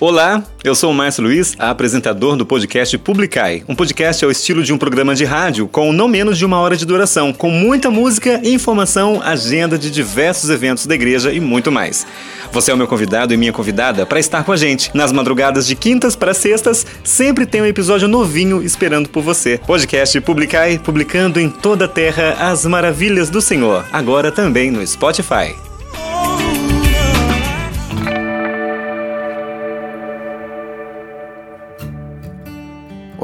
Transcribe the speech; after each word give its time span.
Olá, 0.00 0.42
eu 0.64 0.74
sou 0.74 0.90
o 0.90 0.94
Márcio 0.94 1.22
Luiz, 1.22 1.54
apresentador 1.56 2.36
do 2.36 2.44
podcast 2.44 2.98
Publicai. 2.98 3.62
Um 3.68 3.76
podcast 3.76 4.24
ao 4.24 4.30
estilo 4.30 4.60
de 4.64 4.72
um 4.72 4.76
programa 4.76 5.14
de 5.14 5.24
rádio 5.24 5.68
com 5.68 5.92
não 5.92 6.08
menos 6.08 6.36
de 6.36 6.44
uma 6.44 6.58
hora 6.58 6.76
de 6.76 6.84
duração, 6.84 7.32
com 7.32 7.48
muita 7.48 7.92
música, 7.92 8.40
informação, 8.42 9.22
agenda 9.22 9.78
de 9.78 9.92
diversos 9.92 10.50
eventos 10.50 10.84
da 10.84 10.96
igreja 10.96 11.32
e 11.32 11.38
muito 11.38 11.70
mais. 11.70 12.04
Você 12.50 12.72
é 12.72 12.74
o 12.74 12.76
meu 12.76 12.88
convidado 12.88 13.32
e 13.32 13.36
minha 13.36 13.52
convidada 13.52 14.04
para 14.04 14.18
estar 14.18 14.42
com 14.42 14.50
a 14.50 14.56
gente. 14.56 14.90
Nas 14.92 15.12
madrugadas 15.12 15.64
de 15.64 15.76
quintas 15.76 16.16
para 16.16 16.34
sextas, 16.34 16.84
sempre 17.04 17.46
tem 17.46 17.62
um 17.62 17.66
episódio 17.66 18.08
novinho 18.08 18.64
esperando 18.64 19.08
por 19.08 19.22
você. 19.22 19.60
Podcast 19.64 20.20
Publicai, 20.22 20.76
publicando 20.76 21.38
em 21.38 21.48
toda 21.48 21.84
a 21.84 21.88
terra 21.88 22.36
as 22.40 22.66
maravilhas 22.66 23.30
do 23.30 23.40
Senhor, 23.40 23.86
agora 23.92 24.32
também 24.32 24.72
no 24.72 24.84
Spotify. 24.84 25.54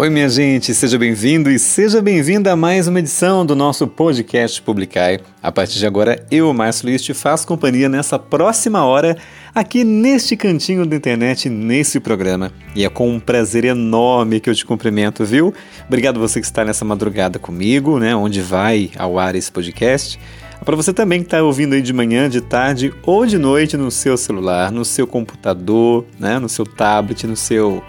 Oi, 0.01 0.09
minha 0.09 0.31
gente, 0.31 0.73
seja 0.73 0.97
bem-vindo 0.97 1.51
e 1.51 1.59
seja 1.59 2.01
bem-vinda 2.01 2.51
a 2.51 2.57
mais 2.57 2.89
uma 2.89 3.01
edição 3.01 3.45
do 3.45 3.55
nosso 3.55 3.87
podcast 3.87 4.63
Publicai. 4.63 5.21
A 5.43 5.53
partir 5.53 5.79
de 5.79 5.87
agora, 5.87 6.25
eu, 6.31 6.51
Márcio 6.55 6.89
Luiz, 6.89 7.03
te 7.03 7.13
faço 7.13 7.47
companhia 7.47 7.87
nessa 7.87 8.19
próxima 8.19 8.83
hora, 8.83 9.19
aqui 9.55 9.85
neste 9.85 10.39
cantinho 10.39 10.87
da 10.87 10.97
internet, 10.97 11.51
nesse 11.51 12.01
programa. 12.01 12.51
E 12.75 12.83
é 12.83 12.89
com 12.89 13.11
um 13.11 13.21
prazer 13.21 13.67
enorme 13.67 14.41
que 14.41 14.49
eu 14.49 14.55
te 14.55 14.65
cumprimento, 14.65 15.23
viu? 15.23 15.53
Obrigado 15.87 16.19
você 16.19 16.41
que 16.41 16.47
está 16.47 16.65
nessa 16.65 16.83
madrugada 16.83 17.39
comigo, 17.39 17.99
né? 17.99 18.17
Onde 18.17 18.41
vai 18.41 18.91
ao 18.97 19.19
ar 19.19 19.35
esse 19.35 19.53
podcast. 19.53 20.19
Para 20.65 20.77
você 20.77 20.95
também 20.95 21.21
que 21.21 21.27
está 21.27 21.43
ouvindo 21.43 21.75
aí 21.75 21.83
de 21.83 21.93
manhã, 21.93 22.27
de 22.27 22.41
tarde 22.41 22.91
ou 23.03 23.27
de 23.27 23.37
noite 23.37 23.77
no 23.77 23.91
seu 23.91 24.17
celular, 24.17 24.73
no 24.73 24.85
seu 24.85 25.07
computador, 25.07 26.07
né? 26.19 26.39
no 26.39 26.49
seu 26.49 26.65
tablet, 26.65 27.27
no 27.27 27.37
seu 27.37 27.83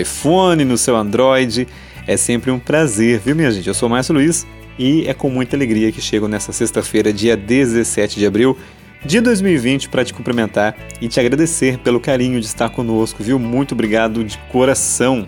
iPhone, 0.00 0.64
no 0.64 0.78
seu 0.78 0.96
Android. 0.96 1.66
É 2.06 2.16
sempre 2.16 2.50
um 2.50 2.58
prazer, 2.58 3.20
viu, 3.20 3.36
minha 3.36 3.50
gente? 3.50 3.68
Eu 3.68 3.74
sou 3.74 3.88
o 3.88 3.90
Márcio 3.90 4.14
Luiz 4.14 4.46
e 4.78 5.06
é 5.06 5.14
com 5.14 5.30
muita 5.30 5.56
alegria 5.56 5.92
que 5.92 6.00
chego 6.00 6.26
nessa 6.26 6.52
sexta-feira, 6.52 7.12
dia 7.12 7.36
17 7.36 8.18
de 8.18 8.26
abril 8.26 8.56
de 9.04 9.20
2020, 9.20 9.88
para 9.88 10.04
te 10.04 10.14
cumprimentar 10.14 10.76
e 11.00 11.08
te 11.08 11.18
agradecer 11.18 11.78
pelo 11.78 12.00
carinho 12.00 12.40
de 12.40 12.46
estar 12.46 12.70
conosco, 12.70 13.22
viu? 13.22 13.38
Muito 13.38 13.72
obrigado 13.72 14.24
de 14.24 14.38
coração. 14.50 15.26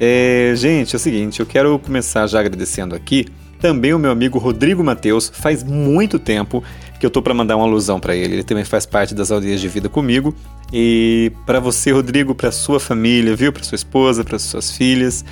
É, 0.00 0.52
gente, 0.56 0.94
é 0.94 0.96
o 0.96 1.00
seguinte, 1.00 1.40
eu 1.40 1.46
quero 1.46 1.78
começar 1.78 2.26
já 2.26 2.40
agradecendo 2.40 2.94
aqui 2.94 3.26
também 3.60 3.94
o 3.94 3.98
meu 3.98 4.10
amigo 4.10 4.38
Rodrigo 4.38 4.84
Mateus. 4.84 5.30
Faz 5.32 5.62
muito 5.62 6.18
tempo 6.18 6.62
que 7.04 7.06
eu 7.06 7.10
tô 7.10 7.20
para 7.20 7.34
mandar 7.34 7.56
uma 7.56 7.66
alusão 7.66 8.00
para 8.00 8.16
ele. 8.16 8.36
Ele 8.36 8.42
também 8.42 8.64
faz 8.64 8.86
parte 8.86 9.14
das 9.14 9.30
aldeias 9.30 9.60
de 9.60 9.68
vida 9.68 9.90
comigo 9.90 10.34
e 10.72 11.30
para 11.44 11.60
você, 11.60 11.90
Rodrigo, 11.92 12.34
para 12.34 12.50
sua 12.50 12.80
família, 12.80 13.36
viu? 13.36 13.52
Para 13.52 13.62
sua 13.62 13.76
esposa, 13.76 14.24
para 14.24 14.38
suas 14.38 14.74
filhas. 14.74 15.22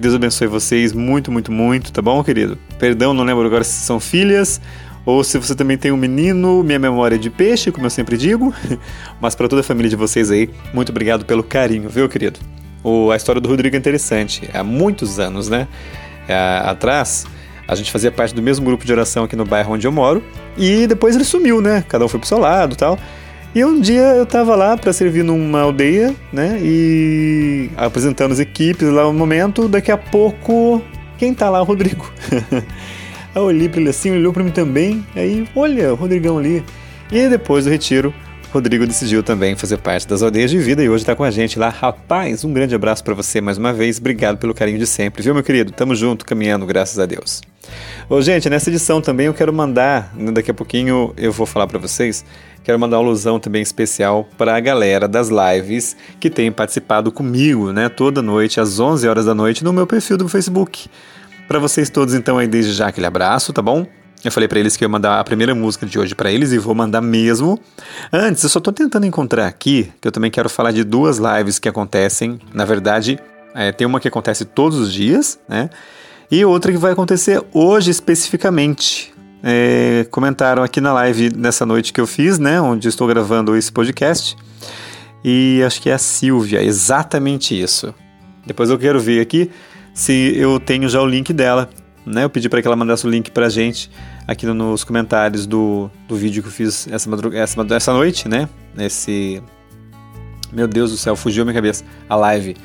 Deus 0.00 0.14
abençoe 0.14 0.46
vocês 0.46 0.94
muito, 0.94 1.30
muito, 1.30 1.52
muito, 1.52 1.92
tá 1.92 2.00
bom, 2.00 2.24
querido? 2.24 2.56
Perdão, 2.78 3.12
não 3.12 3.24
lembro 3.24 3.44
agora 3.44 3.62
se 3.62 3.84
são 3.84 4.00
filhas 4.00 4.58
ou 5.04 5.22
se 5.22 5.36
você 5.36 5.54
também 5.54 5.76
tem 5.76 5.92
um 5.92 5.98
menino, 5.98 6.62
minha 6.62 6.78
memória 6.78 7.16
é 7.16 7.18
de 7.18 7.28
peixe, 7.28 7.70
como 7.70 7.84
eu 7.84 7.90
sempre 7.90 8.16
digo. 8.16 8.54
Mas 9.20 9.34
para 9.34 9.48
toda 9.48 9.60
a 9.60 9.64
família 9.64 9.90
de 9.90 9.96
vocês 9.96 10.30
aí, 10.30 10.48
muito 10.72 10.88
obrigado 10.88 11.26
pelo 11.26 11.42
carinho, 11.42 11.90
viu, 11.90 12.08
querido? 12.08 12.40
O, 12.82 13.10
a 13.10 13.16
história 13.16 13.38
do 13.38 13.50
Rodrigo 13.50 13.76
é 13.76 13.78
interessante. 13.78 14.48
Há 14.54 14.64
muitos 14.64 15.18
anos, 15.18 15.50
né? 15.50 15.68
É, 16.26 16.62
atrás, 16.64 17.26
a 17.66 17.74
gente 17.74 17.90
fazia 17.90 18.10
parte 18.10 18.34
do 18.34 18.42
mesmo 18.42 18.64
grupo 18.64 18.84
de 18.84 18.92
oração 18.92 19.24
aqui 19.24 19.36
no 19.36 19.44
bairro 19.44 19.74
onde 19.74 19.86
eu 19.86 19.92
moro. 19.92 20.22
E 20.56 20.86
depois 20.86 21.14
ele 21.14 21.24
sumiu, 21.24 21.60
né? 21.60 21.84
Cada 21.88 22.04
um 22.04 22.08
foi 22.08 22.18
pro 22.18 22.28
seu 22.28 22.38
lado 22.38 22.76
tal. 22.76 22.98
E 23.54 23.64
um 23.64 23.80
dia 23.80 24.00
eu 24.00 24.24
tava 24.24 24.56
lá 24.56 24.76
para 24.76 24.92
servir 24.92 25.22
numa 25.22 25.60
aldeia, 25.60 26.14
né? 26.32 26.58
E 26.62 27.70
apresentando 27.76 28.32
as 28.32 28.40
equipes 28.40 28.88
lá 28.88 29.04
no 29.04 29.12
momento, 29.12 29.68
daqui 29.68 29.92
a 29.92 29.96
pouco, 29.96 30.82
quem 31.18 31.34
tá 31.34 31.50
lá? 31.50 31.60
O 31.60 31.64
Rodrigo. 31.64 32.10
eu 33.34 33.42
olhei 33.42 33.68
pra 33.68 33.80
ele 33.80 33.90
assim, 33.90 34.10
olhou 34.10 34.32
para 34.32 34.42
mim 34.42 34.50
também. 34.50 35.04
Aí, 35.14 35.46
olha, 35.54 35.92
o 35.92 35.96
Rodrigão 35.96 36.38
ali. 36.38 36.64
E 37.10 37.28
depois 37.28 37.66
do 37.66 37.70
retiro, 37.70 38.14
Rodrigo 38.52 38.86
decidiu 38.86 39.22
também 39.22 39.56
fazer 39.56 39.78
parte 39.78 40.06
das 40.06 40.22
aldeias 40.22 40.50
de 40.50 40.58
vida 40.58 40.84
e 40.84 40.88
hoje 40.88 41.04
está 41.04 41.16
com 41.16 41.24
a 41.24 41.30
gente 41.30 41.58
lá. 41.58 41.70
Rapaz, 41.70 42.44
um 42.44 42.52
grande 42.52 42.74
abraço 42.74 43.02
para 43.02 43.14
você 43.14 43.40
mais 43.40 43.56
uma 43.56 43.72
vez. 43.72 43.98
Obrigado 43.98 44.36
pelo 44.36 44.52
carinho 44.52 44.78
de 44.78 44.86
sempre, 44.86 45.22
viu, 45.22 45.32
meu 45.32 45.42
querido? 45.42 45.72
Tamo 45.72 45.94
junto, 45.94 46.26
caminhando, 46.26 46.66
graças 46.66 46.98
a 46.98 47.06
Deus. 47.06 47.40
Ô, 48.10 48.20
gente, 48.20 48.50
nessa 48.50 48.68
edição 48.68 49.00
também 49.00 49.24
eu 49.24 49.32
quero 49.32 49.54
mandar, 49.54 50.14
né, 50.14 50.30
daqui 50.30 50.50
a 50.50 50.54
pouquinho 50.54 51.14
eu 51.16 51.32
vou 51.32 51.46
falar 51.46 51.66
para 51.66 51.78
vocês, 51.78 52.26
quero 52.62 52.78
mandar 52.78 52.98
uma 52.98 53.06
alusão 53.06 53.40
também 53.40 53.62
especial 53.62 54.28
para 54.36 54.54
a 54.54 54.60
galera 54.60 55.08
das 55.08 55.30
lives 55.30 55.96
que 56.20 56.28
tem 56.28 56.52
participado 56.52 57.10
comigo, 57.10 57.72
né, 57.72 57.88
toda 57.88 58.20
noite 58.20 58.60
às 58.60 58.78
11 58.78 59.08
horas 59.08 59.24
da 59.24 59.34
noite 59.34 59.64
no 59.64 59.72
meu 59.72 59.86
perfil 59.86 60.18
do 60.18 60.28
Facebook. 60.28 60.90
Para 61.48 61.58
vocês 61.58 61.88
todos, 61.88 62.12
então, 62.12 62.36
aí 62.36 62.46
desde 62.46 62.74
já 62.74 62.88
aquele 62.88 63.06
abraço, 63.06 63.50
tá 63.50 63.62
bom? 63.62 63.86
Eu 64.24 64.30
falei 64.30 64.48
para 64.48 64.60
eles 64.60 64.76
que 64.76 64.84
eu 64.84 64.86
ia 64.86 64.92
mandar 64.92 65.18
a 65.18 65.24
primeira 65.24 65.54
música 65.54 65.84
de 65.84 65.98
hoje 65.98 66.14
para 66.14 66.30
eles 66.30 66.52
e 66.52 66.58
vou 66.58 66.74
mandar 66.74 67.00
mesmo. 67.00 67.58
Antes, 68.12 68.42
eu 68.44 68.48
só 68.48 68.60
tô 68.60 68.72
tentando 68.72 69.04
encontrar 69.04 69.46
aqui, 69.46 69.92
que 70.00 70.06
eu 70.06 70.12
também 70.12 70.30
quero 70.30 70.48
falar 70.48 70.70
de 70.70 70.84
duas 70.84 71.18
lives 71.18 71.58
que 71.58 71.68
acontecem. 71.68 72.38
Na 72.54 72.64
verdade, 72.64 73.18
é, 73.54 73.72
tem 73.72 73.86
uma 73.86 73.98
que 73.98 74.06
acontece 74.06 74.44
todos 74.44 74.78
os 74.78 74.92
dias, 74.92 75.38
né? 75.48 75.70
E 76.30 76.44
outra 76.44 76.70
que 76.70 76.78
vai 76.78 76.92
acontecer 76.92 77.42
hoje 77.52 77.90
especificamente. 77.90 79.12
É, 79.42 80.06
comentaram 80.10 80.62
aqui 80.62 80.80
na 80.80 80.92
live 80.92 81.34
nessa 81.36 81.66
noite 81.66 81.92
que 81.92 82.00
eu 82.00 82.06
fiz, 82.06 82.38
né? 82.38 82.60
Onde 82.60 82.88
estou 82.88 83.08
gravando 83.08 83.56
esse 83.56 83.72
podcast. 83.72 84.36
E 85.24 85.62
acho 85.66 85.82
que 85.82 85.90
é 85.90 85.94
a 85.94 85.98
Silvia, 85.98 86.62
exatamente 86.62 87.60
isso. 87.60 87.92
Depois 88.46 88.70
eu 88.70 88.78
quero 88.78 89.00
ver 89.00 89.20
aqui 89.20 89.50
se 89.92 90.32
eu 90.36 90.58
tenho 90.58 90.88
já 90.88 91.00
o 91.02 91.06
link 91.06 91.32
dela. 91.32 91.68
Né? 92.04 92.24
Eu 92.24 92.30
pedi 92.30 92.48
para 92.48 92.60
que 92.60 92.66
ela 92.66 92.76
mandasse 92.76 93.06
o 93.06 93.10
link 93.10 93.30
para 93.30 93.46
a 93.46 93.48
gente 93.48 93.90
aqui 94.26 94.44
nos 94.46 94.82
comentários 94.82 95.46
do, 95.46 95.90
do 96.08 96.16
vídeo 96.16 96.42
que 96.42 96.48
eu 96.48 96.52
fiz 96.52 96.88
essa, 96.88 97.08
essa, 97.34 97.66
essa 97.74 97.92
noite, 97.92 98.28
né? 98.28 98.48
Esse. 98.76 99.42
Meu 100.52 100.66
Deus 100.66 100.90
do 100.90 100.96
céu, 100.96 101.14
fugiu 101.16 101.42
a 101.42 101.44
minha 101.44 101.54
cabeça. 101.54 101.84
A 102.08 102.16
live. 102.16 102.56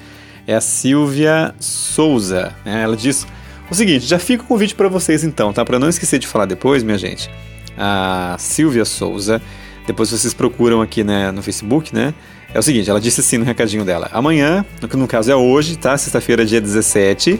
É 0.47 0.55
a 0.55 0.61
Silvia 0.61 1.53
Souza. 1.59 2.53
Né? 2.65 2.81
Ela 2.83 2.97
diz 2.97 3.27
o 3.69 3.75
seguinte: 3.75 4.05
já 4.05 4.17
fica 4.17 4.43
o 4.43 4.47
convite 4.47 4.73
para 4.73 4.87
vocês 4.87 5.23
então, 5.23 5.53
tá? 5.53 5.63
Para 5.63 5.77
não 5.77 5.87
esquecer 5.87 6.19
de 6.19 6.27
falar 6.27 6.45
depois, 6.45 6.83
minha 6.83 6.97
gente. 6.97 7.29
A 7.77 8.35
Silvia 8.39 8.85
Souza. 8.85 9.41
Depois 9.85 10.09
vocês 10.09 10.33
procuram 10.33 10.81
aqui 10.81 11.01
né, 11.01 11.31
no 11.31 11.41
Facebook, 11.41 11.95
né? 11.95 12.13
É 12.53 12.59
o 12.59 12.63
seguinte, 12.63 12.89
ela 12.89 12.99
disse 12.99 13.21
assim 13.21 13.37
no 13.37 13.45
recadinho 13.45 13.85
dela. 13.85 14.09
Amanhã, 14.11 14.65
no 14.93 15.07
caso 15.07 15.31
é 15.31 15.35
hoje, 15.35 15.77
tá? 15.77 15.97
Sexta-feira, 15.97 16.45
dia 16.45 16.59
17 16.59 17.39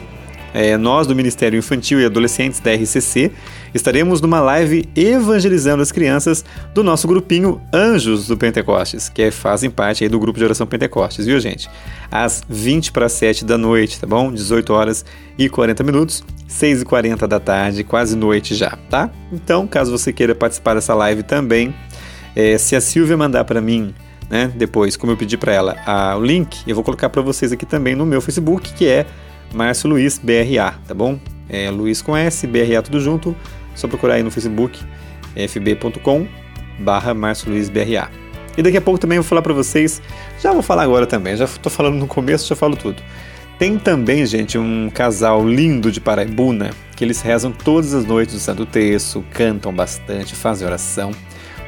é, 0.58 0.76
nós 0.76 1.06
do 1.06 1.14
Ministério 1.14 1.56
Infantil 1.56 2.00
e 2.00 2.04
Adolescentes 2.04 2.58
da 2.58 2.74
RCC 2.74 3.30
estaremos 3.72 4.20
numa 4.20 4.40
live 4.40 4.88
evangelizando 4.96 5.80
as 5.84 5.92
crianças 5.92 6.44
do 6.74 6.82
nosso 6.82 7.06
grupinho 7.06 7.60
Anjos 7.72 8.26
do 8.26 8.36
Pentecostes, 8.36 9.08
que 9.08 9.22
é, 9.22 9.30
fazem 9.30 9.70
parte 9.70 10.02
aí 10.02 10.10
do 10.10 10.18
grupo 10.18 10.36
de 10.36 10.44
oração 10.44 10.66
Pentecostes, 10.66 11.26
viu 11.26 11.38
gente? 11.38 11.70
Às 12.10 12.42
20 12.48 12.90
para 12.90 13.08
7 13.08 13.44
da 13.44 13.56
noite, 13.56 14.00
tá 14.00 14.06
bom? 14.08 14.32
18 14.32 14.72
horas 14.72 15.04
e 15.38 15.48
40 15.48 15.84
minutos, 15.84 16.24
6 16.48 16.82
e 16.82 16.84
40 16.84 17.28
da 17.28 17.38
tarde, 17.38 17.84
quase 17.84 18.16
noite 18.16 18.56
já, 18.56 18.76
tá? 18.90 19.12
Então, 19.32 19.64
caso 19.64 19.92
você 19.92 20.12
queira 20.12 20.34
participar 20.34 20.74
dessa 20.74 20.92
live 20.92 21.22
também, 21.22 21.72
é, 22.34 22.58
se 22.58 22.74
a 22.74 22.80
Silvia 22.80 23.16
mandar 23.16 23.44
para 23.44 23.60
mim 23.60 23.94
né, 24.28 24.52
depois, 24.56 24.96
como 24.96 25.12
eu 25.12 25.16
pedi 25.16 25.36
para 25.36 25.52
ela, 25.52 25.76
a, 25.86 26.16
o 26.16 26.24
link, 26.24 26.64
eu 26.66 26.74
vou 26.74 26.82
colocar 26.82 27.08
para 27.08 27.22
vocês 27.22 27.52
aqui 27.52 27.64
também 27.64 27.94
no 27.94 28.04
meu 28.04 28.20
Facebook, 28.20 28.72
que 28.74 28.88
é 28.88 29.06
Márcio 29.52 29.90
Luiz 29.90 30.18
BRA, 30.18 30.74
tá 30.86 30.94
bom? 30.94 31.18
É 31.48 31.70
Luiz 31.70 32.02
com 32.02 32.16
S, 32.16 32.46
BRA 32.46 32.82
tudo 32.82 33.00
junto. 33.00 33.34
Só 33.74 33.86
procurar 33.88 34.14
aí 34.14 34.22
no 34.22 34.30
Facebook, 34.30 34.80
fb.com 35.34 36.26
barra 36.78 37.14
Márcio 37.14 37.50
Luiz 37.50 37.68
BRA. 37.68 38.10
E 38.56 38.62
daqui 38.62 38.76
a 38.76 38.80
pouco 38.80 38.98
também 38.98 39.18
vou 39.18 39.24
falar 39.24 39.42
para 39.42 39.54
vocês, 39.54 40.02
já 40.42 40.52
vou 40.52 40.62
falar 40.62 40.82
agora 40.82 41.06
também, 41.06 41.36
já 41.36 41.46
tô 41.46 41.70
falando 41.70 41.94
no 41.96 42.08
começo, 42.08 42.48
já 42.48 42.56
falo 42.56 42.76
tudo. 42.76 43.00
Tem 43.56 43.78
também, 43.78 44.26
gente, 44.26 44.58
um 44.58 44.90
casal 44.90 45.46
lindo 45.46 45.90
de 45.90 46.00
Paraibuna, 46.00 46.70
que 46.96 47.04
eles 47.04 47.20
rezam 47.20 47.52
todas 47.52 47.94
as 47.94 48.04
noites 48.04 48.34
do 48.34 48.40
Santo 48.40 48.66
Terço, 48.66 49.24
cantam 49.32 49.72
bastante, 49.72 50.34
fazem 50.34 50.66
oração. 50.66 51.12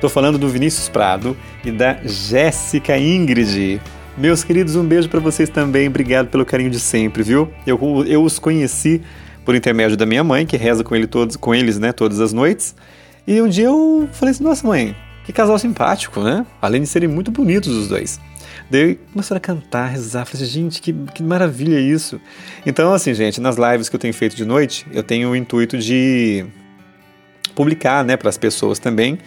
Tô 0.00 0.08
falando 0.08 0.38
do 0.38 0.48
Vinícius 0.48 0.88
Prado 0.88 1.36
e 1.64 1.70
da 1.70 1.98
Jéssica 2.04 2.98
Ingrid. 2.98 3.80
Meus 4.20 4.44
queridos, 4.44 4.76
um 4.76 4.84
beijo 4.84 5.08
para 5.08 5.18
vocês 5.18 5.48
também. 5.48 5.88
Obrigado 5.88 6.28
pelo 6.28 6.44
carinho 6.44 6.68
de 6.68 6.78
sempre, 6.78 7.22
viu? 7.22 7.50
Eu, 7.66 8.04
eu 8.06 8.22
os 8.22 8.38
conheci 8.38 9.00
por 9.46 9.54
intermédio 9.54 9.96
da 9.96 10.04
minha 10.04 10.22
mãe, 10.22 10.44
que 10.44 10.58
reza 10.58 10.84
com, 10.84 10.94
ele 10.94 11.06
todos, 11.06 11.36
com 11.36 11.54
eles, 11.54 11.78
né, 11.78 11.90
todas 11.90 12.20
as 12.20 12.30
noites. 12.30 12.74
E 13.26 13.40
um 13.40 13.48
dia 13.48 13.64
eu 13.64 14.06
falei 14.12 14.32
assim: 14.32 14.44
nossa, 14.44 14.66
mãe, 14.66 14.94
que 15.24 15.32
casal 15.32 15.58
simpático, 15.58 16.20
né? 16.20 16.44
Além 16.60 16.82
de 16.82 16.86
serem 16.86 17.08
muito 17.08 17.30
bonitos 17.30 17.74
os 17.74 17.88
dois. 17.88 18.20
Daí 18.70 18.96
começaram 19.10 19.38
a 19.38 19.40
cantar, 19.40 19.86
rezar. 19.86 20.26
Falei 20.26 20.44
assim, 20.44 20.52
gente, 20.52 20.82
que, 20.82 20.92
que 21.14 21.22
maravilha 21.22 21.80
isso. 21.80 22.20
Então, 22.66 22.92
assim, 22.92 23.14
gente, 23.14 23.40
nas 23.40 23.56
lives 23.56 23.88
que 23.88 23.96
eu 23.96 24.00
tenho 24.00 24.12
feito 24.12 24.36
de 24.36 24.44
noite, 24.44 24.86
eu 24.92 25.02
tenho 25.02 25.30
o 25.30 25.34
intuito 25.34 25.78
de 25.78 26.44
publicar, 27.54 28.04
né, 28.04 28.18
para 28.18 28.28
as 28.28 28.36
pessoas 28.36 28.78
também 28.78 29.18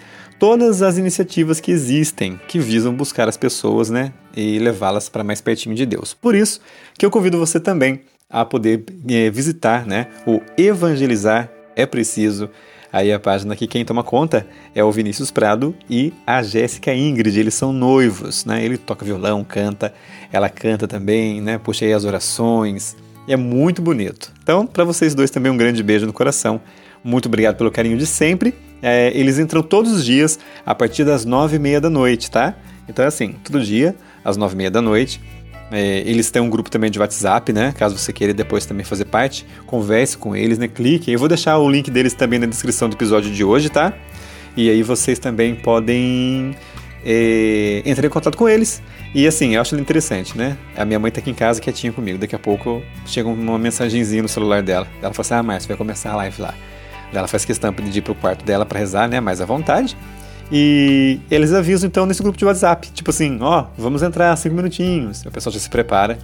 todas 0.44 0.81
as 0.81 0.98
iniciativas 0.98 1.62
que 1.62 1.72
existem 1.72 2.38
que 2.50 2.60
visam 2.60 2.94
buscar 2.94 3.30
as 3.30 3.38
pessoas, 3.38 3.90
né, 3.90 4.12
e 4.36 4.60
levá-las 4.60 5.07
para 5.07 5.24
mais 5.24 5.40
pertinho 5.40 5.74
de 5.74 5.86
Deus. 5.86 6.13
Por 6.13 6.36
isso 6.36 6.60
que 6.98 7.06
eu 7.06 7.10
convido 7.10 7.40
você 7.40 7.62
também 7.62 8.01
a 8.30 8.44
poder 8.44 8.84
é, 9.10 9.30
visitar, 9.30 9.86
né, 9.86 10.07
o 10.28 10.42
Evangelizar 10.57 11.50
é 11.78 11.86
Preciso. 11.86 12.50
Aí 12.92 13.13
a 13.13 13.18
página 13.22 13.56
que 13.56 13.66
quem 13.68 13.86
toma 13.86 14.04
conta 14.04 14.45
é 14.75 14.84
o 14.84 14.92
Vinícius 14.92 15.31
Prado 15.31 15.74
e 15.90 16.12
a 16.28 16.44
Jéssica 16.44 16.94
Ingrid, 16.94 17.39
eles 17.39 17.54
são 17.54 17.72
noivos, 17.72 18.44
né? 18.44 18.63
Ele 18.63 18.78
toca 18.78 19.06
violão, 19.06 19.46
canta, 19.46 19.94
ela 20.30 20.50
canta 20.50 20.89
também, 20.89 21.42
né? 21.42 21.57
Puxa 21.57 21.86
aí 21.86 21.94
as 21.94 22.04
orações, 22.04 22.98
e 23.28 23.34
é 23.34 23.38
muito 23.38 23.81
bonito. 23.81 24.31
Então, 24.44 24.68
para 24.68 24.84
vocês 24.84 25.16
dois 25.16 25.31
também 25.31 25.51
um 25.51 25.57
grande 25.57 25.81
beijo 25.81 26.06
no 26.06 26.13
coração. 26.13 26.60
Muito 27.01 27.28
obrigado 27.28 27.56
pelo 27.56 27.72
carinho 27.72 27.98
de 27.98 28.06
sempre. 28.06 28.54
É, 28.85 29.18
eles 29.18 29.39
entram 29.39 29.63
todos 29.63 29.94
os 29.94 30.03
dias 30.03 30.38
a 30.65 30.75
partir 30.75 31.06
das 31.06 31.24
nove 31.24 31.56
e 31.56 31.59
meia 31.59 31.80
da 31.80 31.89
noite, 31.89 32.30
tá? 32.30 32.53
Então 32.88 33.06
é 33.06 33.07
assim, 33.07 33.31
todo 33.41 33.63
dia 33.63 33.95
às 34.25 34.35
nove 34.35 34.56
e 34.56 34.57
meia 34.57 34.69
da 34.69 34.81
noite. 34.81 35.21
É, 35.71 36.03
eles 36.06 36.30
têm 36.30 36.41
um 36.41 36.50
grupo 36.50 36.69
também 36.69 36.91
de 36.91 37.00
WhatsApp, 37.00 37.53
né? 37.53 37.74
Caso 37.77 37.97
você 37.97 38.12
queira 38.12 38.33
depois 38.33 38.65
também 38.65 38.83
fazer 38.83 39.06
parte, 39.06 39.45
converse 39.65 40.18
com 40.18 40.35
eles, 40.35 40.57
né? 40.57 40.68
Clique. 40.68 41.09
Eu 41.09 41.18
vou 41.18 41.30
deixar 41.30 41.57
o 41.57 41.69
link 41.69 41.89
deles 41.89 42.13
também 42.13 42.38
na 42.38 42.45
descrição 42.45 42.89
do 42.89 42.95
episódio 42.95 43.31
de 43.31 43.44
hoje, 43.44 43.69
tá? 43.69 43.94
E 44.56 44.69
aí 44.69 44.83
vocês 44.83 45.18
também 45.18 45.56
podem 45.56 46.53
é, 47.06 47.81
entrar 47.86 48.06
em 48.06 48.09
contato 48.09 48.38
com 48.38 48.50
eles. 48.50 48.83
E 49.15 49.25
assim, 49.25 49.56
eu 49.56 49.62
acho 49.62 49.75
interessante, 49.77 50.38
né? 50.38 50.57
A 50.75 50.83
minha 50.83 51.00
mãe 51.00 51.09
tá 51.09 51.21
aqui 51.21 51.31
em 51.31 51.33
casa 51.33 51.62
quietinha 51.62 51.94
comigo. 51.94 52.18
Daqui 52.18 52.36
a 52.36 52.39
pouco 52.39 52.83
chega 53.06 53.29
uma 53.29 53.57
mensagenzinha 53.57 54.21
no 54.21 54.29
celular 54.29 54.62
dela. 54.62 54.88
Ela 55.01 55.13
fala 55.13 55.21
assim: 55.21 55.33
Ah, 55.36 55.44
Márcio, 55.44 55.69
vai 55.69 55.77
começar 55.77 56.12
a 56.12 56.18
live 56.18 56.41
lá. 56.41 56.53
Ela 57.13 57.27
faz 57.27 57.45
questão 57.45 57.71
de 57.71 58.00
ir 58.00 58.01
pro 58.01 58.15
quarto 58.15 58.44
dela 58.44 58.65
para 58.65 58.80
rezar, 58.80 59.07
né? 59.07 59.19
Mais 59.19 59.42
à 59.42 59.45
vontade. 59.45 59.95
E 60.51 61.19
eles 61.31 61.54
avisam 61.54 61.88
então 61.88 62.06
nesse 62.06 62.21
grupo 62.21 62.38
de 62.38 62.45
WhatsApp, 62.45 62.92
tipo 62.92 63.10
assim, 63.10 63.38
ó, 63.42 63.65
vamos 63.77 64.04
entrar 64.04 64.36
cinco 64.36 64.56
minutinhos. 64.56 65.25
O 65.25 65.31
pessoal 65.31 65.54
já 65.54 65.60
se 65.60 65.69
prepara. 65.69 66.18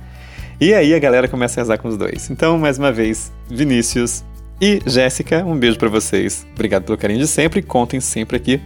E 0.59 0.73
aí 0.73 0.93
a 0.93 0.99
galera 0.99 1.27
começa 1.27 1.59
a 1.59 1.63
rezar 1.63 1.77
com 1.77 1.87
os 1.87 1.97
dois. 1.97 2.29
Então, 2.29 2.57
mais 2.57 2.77
uma 2.77 2.91
vez, 2.91 3.31
Vinícius 3.49 4.23
e 4.61 4.81
Jéssica, 4.85 5.43
um 5.45 5.57
beijo 5.57 5.79
para 5.79 5.87
vocês. 5.87 6.45
Obrigado 6.53 6.83
pelo 6.83 6.97
carinho 6.97 7.19
de 7.19 7.27
sempre. 7.27 7.61
Contem 7.61 8.01
sempre 8.01 8.35
aqui 8.35 8.61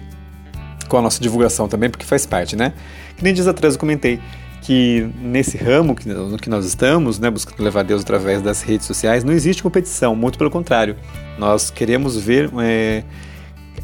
com 0.89 0.97
a 0.97 1.01
nossa 1.01 1.21
divulgação 1.21 1.67
também, 1.67 1.89
porque 1.89 2.05
faz 2.05 2.25
parte, 2.25 2.55
né? 2.55 2.73
Que 3.15 3.23
nem 3.23 3.33
dias 3.33 3.47
atrás 3.47 3.75
eu 3.75 3.79
comentei 3.79 4.19
que 4.63 5.09
nesse 5.21 5.57
ramo 5.57 5.93
que, 5.93 6.07
no 6.07 6.37
que 6.37 6.49
nós 6.49 6.65
estamos, 6.65 7.19
né, 7.19 7.29
buscando 7.29 7.61
levar 7.61 7.83
Deus 7.83 8.01
através 8.01 8.41
das 8.41 8.61
redes 8.61 8.87
sociais, 8.87 9.23
não 9.23 9.33
existe 9.33 9.61
competição, 9.61 10.15
muito 10.15 10.37
pelo 10.37 10.49
contrário. 10.49 10.95
Nós 11.37 11.69
queremos 11.69 12.15
ver 12.17 12.49
é, 12.61 13.03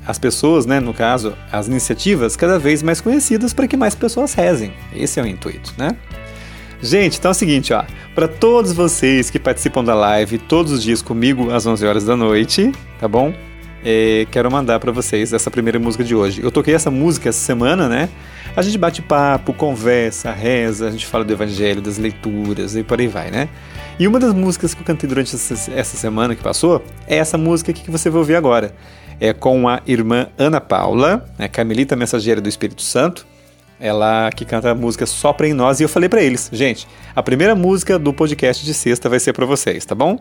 as 0.08 0.18
pessoas, 0.18 0.66
né, 0.66 0.80
no 0.80 0.94
caso, 0.94 1.36
as 1.52 1.68
iniciativas 1.68 2.38
cada 2.38 2.58
vez 2.58 2.82
mais 2.82 3.02
conhecidas 3.02 3.54
para 3.54 3.68
que 3.68 3.76
mais 3.76 3.94
pessoas 3.94 4.34
rezem. 4.34 4.72
Esse 4.96 5.20
é 5.20 5.24
o 5.24 5.28
intuito, 5.28 5.74
né? 5.78 5.98
Gente, 6.82 7.20
então 7.20 7.30
é 7.30 7.34
o 7.34 7.36
seguinte, 7.36 7.74
ó, 7.74 7.84
para 8.16 8.30
todos 8.30 8.72
vocês 8.72 9.30
que 9.30 9.38
participam 9.38 9.84
da 9.84 9.94
live 9.94 10.38
todos 10.38 10.72
os 10.72 10.82
dias 10.82 11.02
comigo 11.02 11.52
às 11.52 11.66
11 11.66 11.86
horas 11.86 12.06
da 12.06 12.16
noite, 12.16 12.72
tá 13.02 13.08
bom? 13.08 13.34
É, 13.84 14.28
quero 14.30 14.52
mandar 14.52 14.80
para 14.80 14.92
vocês 14.92 15.32
essa 15.32 15.50
primeira 15.50 15.80
música 15.80 16.04
de 16.04 16.14
hoje. 16.14 16.42
Eu 16.44 16.52
toquei 16.52 16.74
essa 16.74 16.92
música 16.92 17.30
essa 17.30 17.40
semana, 17.40 17.88
né? 17.88 18.10
A 18.56 18.62
gente 18.62 18.78
bate 18.78 19.02
papo, 19.02 19.54
conversa, 19.54 20.32
reza, 20.32 20.88
a 20.88 20.92
gente 20.92 21.06
fala 21.06 21.24
do 21.24 21.32
evangelho, 21.32 21.82
das 21.82 21.98
leituras 21.98 22.76
e 22.76 22.84
por 22.84 23.00
aí 23.00 23.08
vai, 23.08 23.32
né? 23.32 23.48
E 23.98 24.08
uma 24.08 24.20
das 24.20 24.34
músicas 24.34 24.74
que 24.74 24.82
eu 24.82 24.86
cantei 24.86 25.08
durante 25.08 25.34
essa 25.36 25.98
semana 25.98 26.36
que 26.36 26.44
passou 26.44 26.84
é 27.08 27.18
essa 27.18 27.38
música 27.38 27.72
aqui 27.72 27.84
que 27.84 27.92
você 27.92 28.10
vai 28.10 28.20
ouvir 28.20 28.36
agora. 28.36 28.74
É 29.20 29.34
com 29.34 29.68
a 29.68 29.82
irmã 29.86 30.28
Ana 30.38 30.62
Paula, 30.62 31.26
né, 31.38 31.48
Carmelita 31.48 31.96
Mensageira 31.96 32.40
do 32.40 32.48
Espírito 32.48 32.82
Santo. 32.82 33.28
Ela 33.80 34.30
que 34.32 34.44
canta 34.44 34.72
a 34.72 34.76
música 34.76 35.06
Sopra 35.06 35.48
em 35.48 35.54
Nós. 35.54 35.80
E 35.80 35.84
eu 35.84 35.90
falei 35.90 36.10
para 36.10 36.22
eles, 36.22 36.50
gente, 36.52 36.88
a 37.16 37.24
primeira 37.24 37.56
música 37.56 37.98
do 37.98 38.14
podcast 38.14 38.66
de 38.66 38.74
sexta 38.74 39.08
vai 39.08 39.20
ser 39.20 39.32
para 39.32 39.46
vocês, 39.46 39.86
tá 39.86 39.96
bom? 39.96 40.20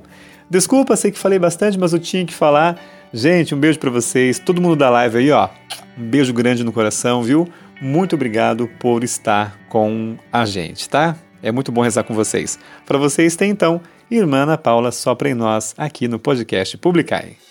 Desculpa, 0.49 0.97
sei 0.97 1.11
que 1.11 1.19
falei 1.19 1.39
bastante, 1.39 1.79
mas 1.79 1.93
eu 1.93 1.99
tinha 1.99 2.25
que 2.25 2.35
falar. 2.35 2.81
Gente, 3.13 3.55
um 3.55 3.59
beijo 3.59 3.79
para 3.79 3.91
vocês, 3.91 4.39
todo 4.39 4.61
mundo 4.61 4.77
da 4.77 4.91
live 4.91 5.19
aí, 5.19 5.31
ó. 5.31 5.49
Um 5.97 6.05
beijo 6.05 6.33
grande 6.33 6.63
no 6.63 6.73
coração, 6.73 7.23
viu? 7.23 7.49
Muito 7.81 8.15
obrigado 8.15 8.69
por 8.79 9.03
estar 9.03 9.59
com 9.69 10.17
a 10.31 10.45
gente, 10.45 10.89
tá? 10.89 11.17
É 11.43 11.51
muito 11.51 11.73
bom 11.73 11.81
rezar 11.81 12.05
com 12.05 12.15
vocês. 12.15 12.59
Para 12.85 12.99
vocês 12.99 13.37
tem 13.37 13.51
então 13.51 13.81
Irmã 14.11 14.43
Ana 14.43 14.59
Paula 14.59 14.93
Sopra 14.93 15.29
em 15.31 15.35
Nós 15.35 15.75
aqui 15.79 16.07
no 16.07 16.19
podcast 16.19 16.77
Publicai. 16.77 17.48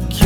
Que 0.00 0.21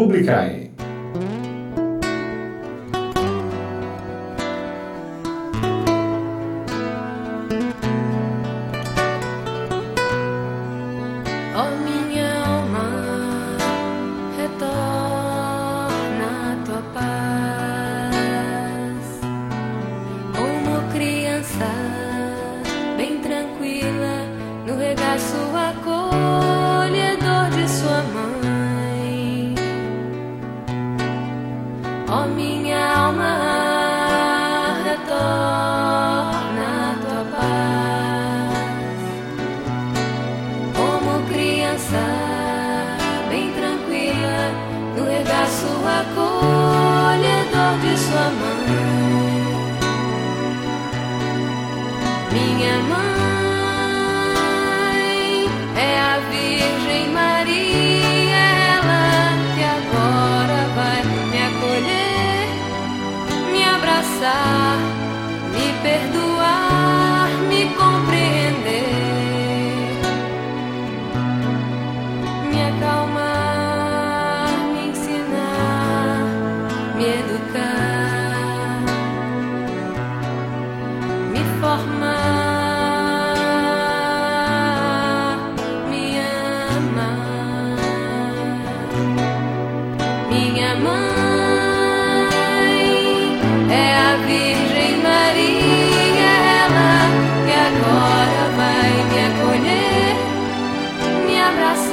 Publicai. 0.00 0.59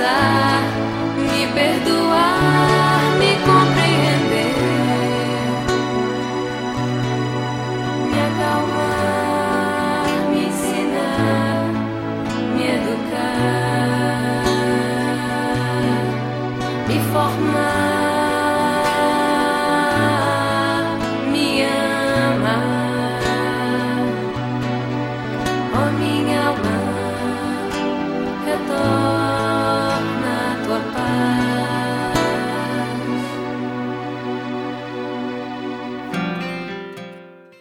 Abraçar, 0.07 0.46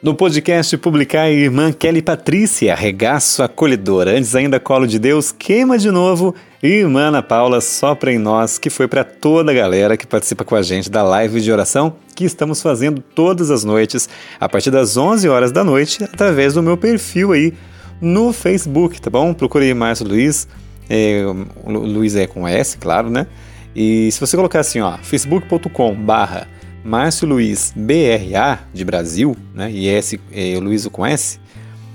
No 0.06 0.14
podcast 0.14 0.76
Publicar 0.78 1.22
a 1.22 1.30
irmã 1.32 1.72
Kelly 1.72 2.00
Patrícia, 2.00 2.76
regaço 2.76 3.42
acolhedor. 3.42 4.06
Antes 4.06 4.36
ainda, 4.36 4.60
colo 4.60 4.86
de 4.86 5.00
Deus, 5.00 5.32
queima 5.32 5.76
de 5.76 5.90
novo. 5.90 6.32
E 6.62 6.68
irmã 6.68 7.08
Ana 7.08 7.24
Paula, 7.24 7.60
sopra 7.60 8.12
em 8.12 8.16
nós, 8.16 8.56
que 8.56 8.70
foi 8.70 8.86
para 8.86 9.02
toda 9.02 9.50
a 9.50 9.54
galera 9.54 9.96
que 9.96 10.06
participa 10.06 10.44
com 10.44 10.54
a 10.54 10.62
gente 10.62 10.88
da 10.88 11.02
live 11.02 11.40
de 11.40 11.50
oração 11.50 11.96
que 12.14 12.24
estamos 12.24 12.62
fazendo 12.62 13.02
todas 13.02 13.50
as 13.50 13.64
noites, 13.64 14.08
a 14.38 14.48
partir 14.48 14.70
das 14.70 14.96
11 14.96 15.28
horas 15.28 15.50
da 15.50 15.64
noite, 15.64 16.04
através 16.04 16.54
do 16.54 16.62
meu 16.62 16.76
perfil 16.76 17.32
aí 17.32 17.52
no 18.00 18.32
Facebook, 18.32 19.00
tá 19.00 19.10
bom? 19.10 19.34
Procure 19.34 19.64
aí 19.64 19.74
Márcio 19.74 20.06
Luiz, 20.06 20.46
é, 20.88 21.24
Luiz 21.66 22.14
é 22.14 22.28
com 22.28 22.46
S, 22.46 22.78
claro, 22.78 23.10
né? 23.10 23.26
E 23.74 24.08
se 24.12 24.20
você 24.20 24.36
colocar 24.36 24.60
assim, 24.60 24.80
ó, 24.80 24.98
facebook.com 24.98 25.96
barra 25.96 26.46
Márcio 26.86 27.26
Luiz 27.26 27.72
BRA 27.74 28.60
de 28.72 28.84
Brasil, 28.84 29.36
né? 29.52 29.70
E 29.72 29.88
S, 29.88 30.20
é, 30.32 30.56
Luiz 30.60 30.86
com 30.86 31.04
S, 31.04 31.40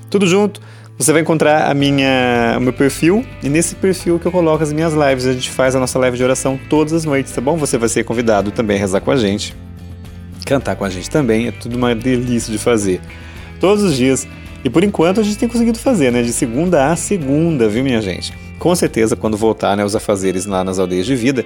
tudo 0.09 0.27
junto. 0.27 0.59
Você 0.97 1.13
vai 1.13 1.21
encontrar 1.21 1.71
a 1.71 1.73
minha, 1.73 2.55
o 2.57 2.61
meu 2.61 2.73
perfil 2.73 3.25
e 3.41 3.47
nesse 3.47 3.73
perfil 3.73 4.19
que 4.19 4.25
eu 4.25 4.31
coloco 4.31 4.61
as 4.61 4.73
minhas 4.73 4.93
lives. 4.93 5.25
A 5.25 5.31
gente 5.31 5.49
faz 5.49 5.75
a 5.75 5.79
nossa 5.79 5.97
live 5.97 6.17
de 6.17 6.23
oração 6.23 6.59
todas 6.69 6.91
as 6.91 7.05
noites, 7.05 7.31
tá 7.31 7.39
bom? 7.39 7.55
Você 7.55 7.77
vai 7.77 7.87
ser 7.87 8.03
convidado 8.03 8.51
também 8.51 8.75
a 8.75 8.79
rezar 8.81 8.99
com 8.99 9.11
a 9.11 9.15
gente, 9.15 9.55
cantar 10.45 10.75
com 10.75 10.83
a 10.83 10.89
gente 10.89 11.09
também. 11.09 11.47
É 11.47 11.51
tudo 11.51 11.77
uma 11.77 11.95
delícia 11.95 12.51
de 12.51 12.59
fazer. 12.59 12.99
Todos 13.61 13.83
os 13.83 13.95
dias. 13.95 14.27
E 14.63 14.69
por 14.69 14.83
enquanto 14.83 15.21
a 15.21 15.23
gente 15.23 15.37
tem 15.37 15.47
conseguido 15.47 15.79
fazer, 15.79 16.11
né? 16.11 16.21
De 16.21 16.33
segunda 16.33 16.91
a 16.91 16.95
segunda, 16.97 17.67
viu, 17.69 17.81
minha 17.83 18.01
gente? 18.01 18.33
Com 18.59 18.75
certeza, 18.75 19.15
quando 19.15 19.35
voltar 19.35 19.75
né, 19.75 19.83
os 19.83 19.95
afazeres 19.95 20.45
lá 20.45 20.63
nas 20.63 20.77
aldeias 20.77 21.07
de 21.07 21.15
vida, 21.15 21.43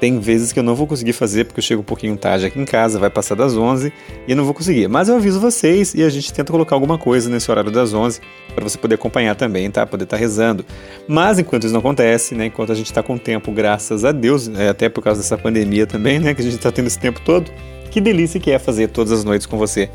tem 0.00 0.18
vezes 0.18 0.52
que 0.52 0.58
eu 0.58 0.62
não 0.62 0.74
vou 0.74 0.86
conseguir 0.86 1.12
fazer 1.12 1.44
porque 1.44 1.58
eu 1.58 1.62
chego 1.62 1.80
um 1.80 1.84
pouquinho 1.84 2.16
tarde 2.16 2.46
aqui 2.46 2.58
em 2.58 2.64
casa, 2.64 2.98
vai 2.98 3.10
passar 3.10 3.34
das 3.34 3.56
11 3.56 3.92
e 4.26 4.30
eu 4.30 4.36
não 4.36 4.44
vou 4.44 4.54
conseguir. 4.54 4.88
Mas 4.88 5.08
eu 5.08 5.16
aviso 5.16 5.40
vocês 5.40 5.94
e 5.94 6.02
a 6.02 6.08
gente 6.08 6.32
tenta 6.32 6.52
colocar 6.52 6.76
alguma 6.76 6.98
coisa 6.98 7.28
nesse 7.28 7.50
horário 7.50 7.70
das 7.70 7.92
11 7.92 8.20
para 8.54 8.68
você 8.68 8.78
poder 8.78 8.94
acompanhar 8.94 9.34
também, 9.34 9.70
tá? 9.70 9.86
Poder 9.86 10.04
estar 10.04 10.16
rezando. 10.16 10.64
Mas 11.06 11.38
enquanto 11.38 11.64
isso 11.64 11.72
não 11.72 11.80
acontece, 11.80 12.34
né? 12.34 12.46
Enquanto 12.46 12.72
a 12.72 12.74
gente 12.74 12.86
está 12.86 13.02
com 13.02 13.18
tempo, 13.18 13.50
graças 13.52 14.04
a 14.04 14.12
Deus, 14.12 14.48
né, 14.48 14.68
até 14.68 14.88
por 14.88 15.02
causa 15.02 15.20
dessa 15.20 15.36
pandemia 15.36 15.86
também, 15.86 16.18
né? 16.18 16.34
Que 16.34 16.40
a 16.40 16.44
gente 16.44 16.56
está 16.56 16.70
tendo 16.70 16.86
esse 16.86 16.98
tempo 16.98 17.20
todo, 17.24 17.50
que 17.90 18.00
delícia 18.00 18.40
que 18.40 18.50
é 18.50 18.58
fazer 18.58 18.88
todas 18.88 19.12
as 19.12 19.24
noites 19.24 19.46
com 19.46 19.58
você 19.58 19.90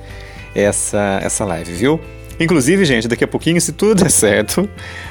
essa, 0.56 1.20
essa 1.24 1.46
live, 1.46 1.74
viu? 1.74 2.00
Inclusive, 2.40 2.84
gente, 2.86 3.08
daqui 3.08 3.24
a 3.24 3.28
pouquinho, 3.28 3.62
se 3.62 3.72
tudo 3.72 3.96
der 4.04 4.10
certo, 4.10 4.68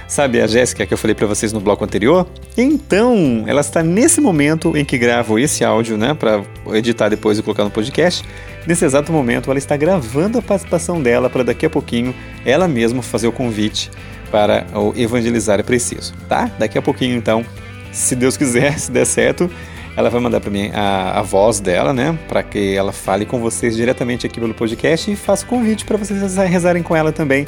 sabe 0.09 0.41
a 0.41 0.47
Jéssica 0.47 0.85
que 0.85 0.93
eu 0.93 0.99
falei 0.99 1.15
para 1.15 1.27
vocês 1.27 1.53
no 1.53 1.61
bloco 1.61 1.85
anterior? 1.85 2.27
Então, 2.57 3.45
ela 3.47 3.61
está 3.61 3.83
nesse 3.83 4.21
momento 4.21 4.77
em 4.77 4.85
que 4.85 4.99
gravo 4.99 5.39
esse 5.39 5.65
áudio, 5.65 5.97
né, 5.97 6.15
para 6.15 6.43
editar 6.73 7.09
depois 7.09 7.39
e 7.39 7.43
colocar 7.43 7.65
no 7.65 7.71
podcast. 7.71 8.25
Nesse 8.67 8.85
exato 8.85 9.13
momento, 9.13 9.51
ela 9.51 9.59
está 9.59 9.77
gravando 9.77 10.39
a 10.39 10.43
participação 10.43 11.01
dela 11.01 11.31
para 11.31 11.43
daqui 11.43 11.67
a 11.67 11.71
pouquinho 11.71 12.15
ela 12.45 12.67
mesma 12.69 13.03
fazer 13.03 13.27
o 13.27 13.33
convite 13.33 13.91
para 14.31 14.67
o 14.75 14.93
Evangelizar 14.97 15.61
é 15.61 15.63
Preciso, 15.63 16.15
tá? 16.29 16.51
Daqui 16.59 16.79
a 16.79 16.83
pouquinho, 16.83 17.17
então, 17.17 17.45
se 17.93 18.17
Deus 18.17 18.37
quiser, 18.37 18.77
se 18.81 18.91
der 18.91 19.05
certo, 19.05 19.51
ela 19.97 20.09
vai 20.09 20.21
mandar 20.21 20.41
para 20.41 20.51
mim 20.51 20.71
a, 20.73 21.19
a 21.19 21.23
voz 21.23 21.61
dela, 21.61 21.93
né? 21.93 22.19
Para 22.29 22.43
que 22.43 22.75
ela 22.75 22.93
fale 22.93 23.27
com 23.27 23.39
vocês 23.41 23.77
diretamente 23.77 24.27
aqui 24.27 24.41
pelo 24.41 24.55
podcast 24.55 25.11
e 25.11 25.17
faça 25.17 25.45
convite 25.45 25.85
para 25.85 25.97
vocês 25.97 26.21
reza- 26.21 26.45
rezarem 26.45 26.83
com 26.83 26.97
ela 26.97 27.13
também. 27.13 27.47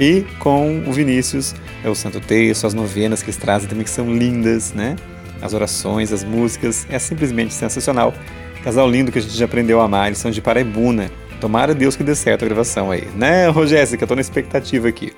E 0.00 0.24
com 0.38 0.82
o 0.86 0.92
Vinícius, 0.92 1.54
é 1.84 1.88
o 1.88 1.94
Santo 1.94 2.18
Texto, 2.18 2.66
as 2.66 2.74
novenas 2.74 3.22
que 3.22 3.28
eles 3.28 3.36
trazem 3.36 3.68
também, 3.68 3.84
que 3.84 3.90
são 3.90 4.10
lindas, 4.12 4.72
né? 4.72 4.96
As 5.40 5.52
orações, 5.52 6.12
as 6.12 6.24
músicas, 6.24 6.86
é 6.88 6.98
simplesmente 6.98 7.52
sensacional. 7.52 8.14
Casal 8.64 8.88
lindo 8.88 9.12
que 9.12 9.18
a 9.18 9.22
gente 9.22 9.36
já 9.36 9.44
aprendeu 9.44 9.80
a 9.80 9.84
amar, 9.84 10.06
eles 10.06 10.18
são 10.18 10.30
de 10.30 10.40
Paraibuna. 10.40 11.10
Tomara 11.40 11.74
Deus 11.74 11.94
que 11.96 12.04
dê 12.04 12.14
certo 12.14 12.44
a 12.44 12.46
gravação 12.46 12.90
aí, 12.90 13.08
né, 13.16 13.50
Ô, 13.50 13.66
Jéssica? 13.66 14.06
Tô 14.06 14.14
na 14.14 14.20
expectativa 14.20 14.88
aqui. 14.88 15.12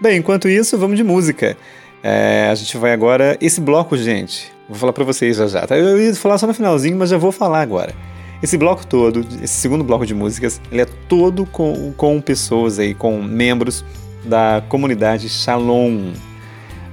Bem, 0.00 0.18
enquanto 0.18 0.48
isso, 0.48 0.76
vamos 0.76 0.96
de 0.96 1.04
música. 1.04 1.56
É, 2.02 2.48
a 2.50 2.54
gente 2.56 2.76
vai 2.76 2.92
agora. 2.92 3.38
Esse 3.40 3.60
bloco, 3.60 3.96
gente, 3.96 4.52
vou 4.68 4.78
falar 4.78 4.92
pra 4.92 5.04
vocês 5.04 5.36
já 5.36 5.46
já. 5.46 5.66
Tá? 5.66 5.76
Eu 5.76 6.00
ia 6.00 6.14
falar 6.14 6.38
só 6.38 6.46
no 6.46 6.54
finalzinho, 6.54 6.96
mas 6.96 7.10
já 7.10 7.18
vou 7.18 7.32
falar 7.32 7.60
agora. 7.60 7.94
Esse 8.42 8.56
bloco 8.56 8.84
todo, 8.86 9.24
esse 9.40 9.54
segundo 9.54 9.84
bloco 9.84 10.04
de 10.04 10.14
músicas, 10.14 10.60
ele 10.70 10.82
é 10.82 10.86
todo 11.08 11.46
com, 11.46 11.92
com 11.96 12.20
pessoas 12.20 12.78
aí, 12.78 12.92
com 12.92 13.22
membros 13.22 13.84
da 14.24 14.62
comunidade 14.68 15.28
Shalom. 15.28 16.12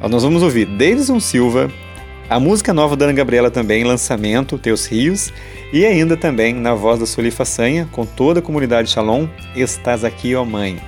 Nós 0.10 0.23
vamos 0.23 0.43
ouvir 0.43 0.65
Davidson 0.65 1.19
Silva, 1.19 1.69
a 2.29 2.39
música 2.39 2.71
nova 2.71 2.95
da 2.95 3.05
Ana 3.05 3.13
Gabriela 3.13 3.49
também, 3.49 3.84
lançamento, 3.84 4.60
Teus 4.60 4.86
Rios, 4.86 5.34
e 5.73 5.86
ainda 5.86 6.15
também 6.15 6.53
na 6.53 6.75
voz 6.75 6.99
da 6.99 7.08
Soli 7.08 7.32
Façanha, 7.32 7.89
com 7.91 8.05
toda 8.05 8.39
a 8.39 8.43
comunidade 8.43 8.91
Shalom, 8.91 9.27
Estás 9.55 10.03
Aqui, 10.03 10.36
ó 10.36 10.45
Mãe. 10.45 10.79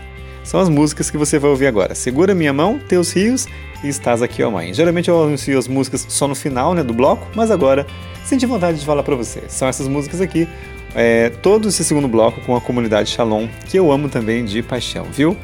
São 0.44 0.60
as 0.60 0.70
músicas 0.70 1.10
que 1.10 1.17
você 1.17 1.39
vai 1.39 1.50
ouvir 1.50 1.67
agora. 1.67 1.96
Segura 1.96 2.36
Minha 2.36 2.54
Mão, 2.54 2.80
Teus 2.80 3.12
Rios 3.12 3.48
Estás 3.84 4.22
Aqui, 4.22 4.44
ó 4.44 4.52
Mãe. 4.52 4.74
Geralmente 4.74 5.10
eu 5.10 5.24
anuncio 5.24 5.58
as 5.58 5.67
músicas 5.67 6.06
só 6.08 6.28
no 6.28 6.36
final 6.36 6.74
né, 6.74 6.84
do 6.84 6.94
bloco, 6.94 7.28
mas 7.36 7.50
agora 7.52 7.86
senti 8.24 8.46
vontade 8.46 8.80
de 8.80 8.86
falar 8.86 9.04
para 9.04 9.15
você. 9.15 9.44
São 9.48 9.67
essas 9.67 9.88
músicas 9.88 10.22
aqui, 10.22 10.48
é, 10.96 11.30
todo 11.30 11.70
esse 11.70 11.84
segundo 11.84 12.08
bloco 12.08 12.41
com 12.41 12.56
a 12.56 12.62
comunidade 12.62 13.10
Shalom, 13.10 13.48
que 13.70 13.78
eu 13.78 13.91
amo 13.91 14.10
também 14.10 14.46
de 14.46 14.62
paixão, 14.62 15.06
viu? 15.06 15.36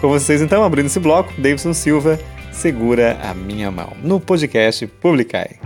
Com 0.00 0.08
vocês 0.08 0.40
então, 0.40 0.62
abrindo 0.62 0.86
esse 0.86 1.00
bloco, 1.00 1.32
Davidson 1.40 1.72
Silva, 1.72 2.18
Segura 2.52 3.18
a 3.22 3.34
Minha 3.34 3.70
Mão, 3.70 3.92
no 4.02 4.20
podcast 4.20 4.86
Publicai. 4.86 5.56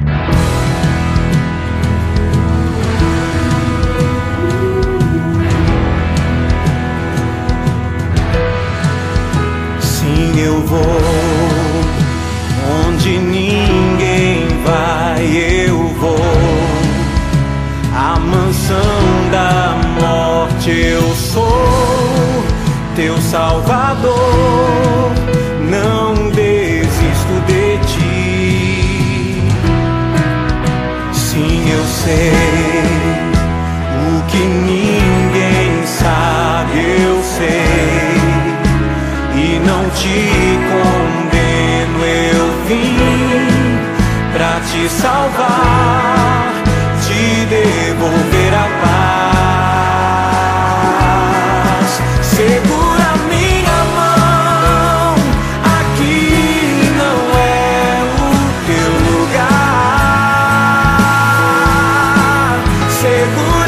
Segura 63.23 63.62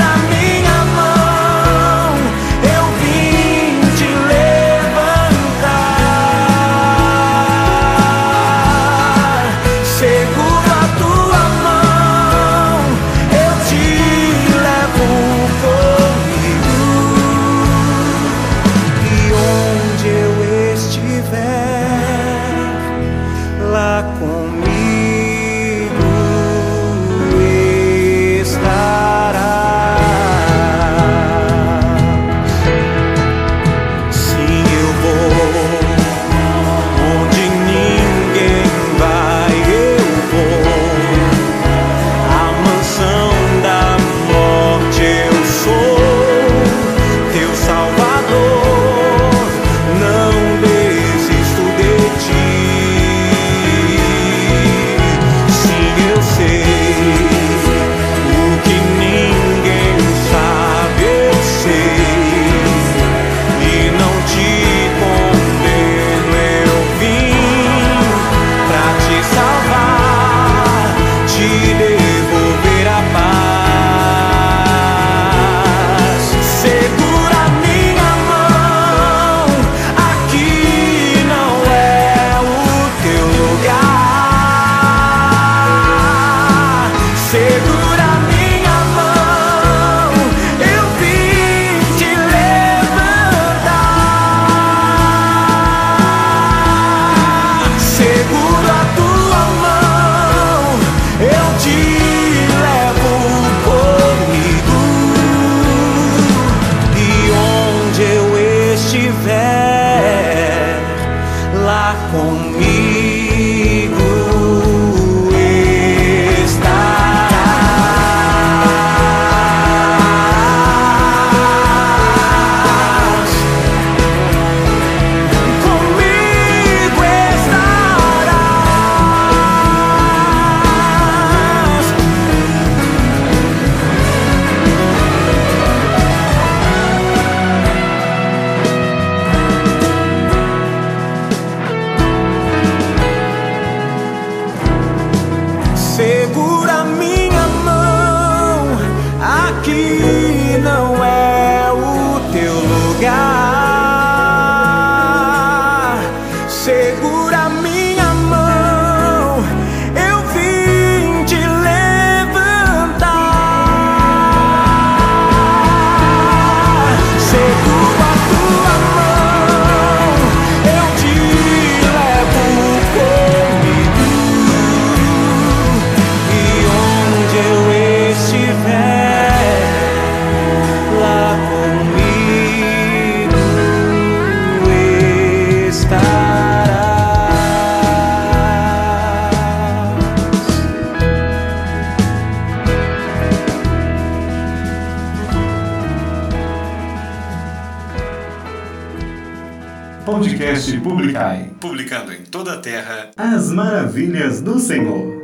terra 202.65 203.11
as 203.15 203.53
maravilhas 203.53 204.41
do 204.41 204.59
Senhor. 204.59 205.23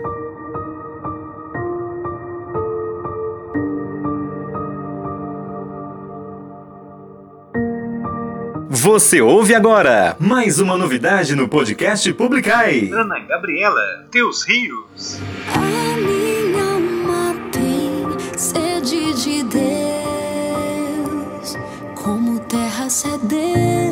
Você 8.68 9.22
ouve 9.22 9.54
agora 9.54 10.14
mais 10.20 10.60
uma 10.60 10.76
novidade 10.76 11.34
no 11.34 11.48
podcast 11.48 12.12
Publicai. 12.12 12.90
Ana 12.92 13.20
Gabriela, 13.20 14.04
Teus 14.10 14.44
Rios. 14.44 15.18
A 15.54 15.96
minha 15.96 16.62
alma 16.62 17.34
tem 17.50 18.04
sede 18.36 19.14
de 19.14 19.42
Deus, 19.44 19.66
como 21.94 22.38
terra 22.40 22.90
sedenta. 22.90 23.89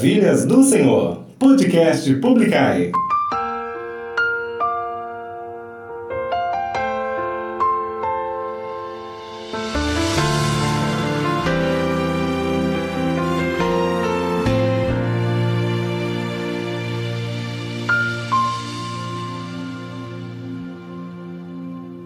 Maravilhas 0.00 0.46
do 0.46 0.62
Senhor. 0.62 1.26
Podcast 1.38 2.14
Publicai. 2.14 2.90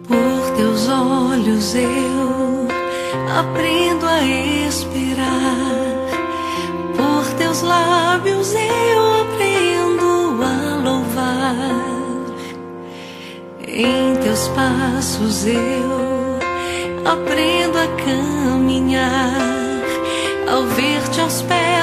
Por 0.05 0.57
teus 0.57 0.89
olhos 0.89 1.75
eu 1.75 2.67
aprendo 3.39 4.05
a 4.05 4.21
esperar 4.21 5.94
por 6.95 7.33
teus 7.37 7.61
lábios 7.61 8.53
eu 8.53 9.21
aprendo 9.21 10.43
a 10.43 10.77
louvar. 10.83 11.55
Em 13.67 14.15
teus 14.17 14.47
passos 14.49 15.45
eu 15.45 16.39
aprendo 17.05 17.77
a 17.77 17.87
caminhar. 18.03 19.35
Ao 20.47 20.63
ver-te 20.63 21.21
aos 21.21 21.41
pés 21.41 21.74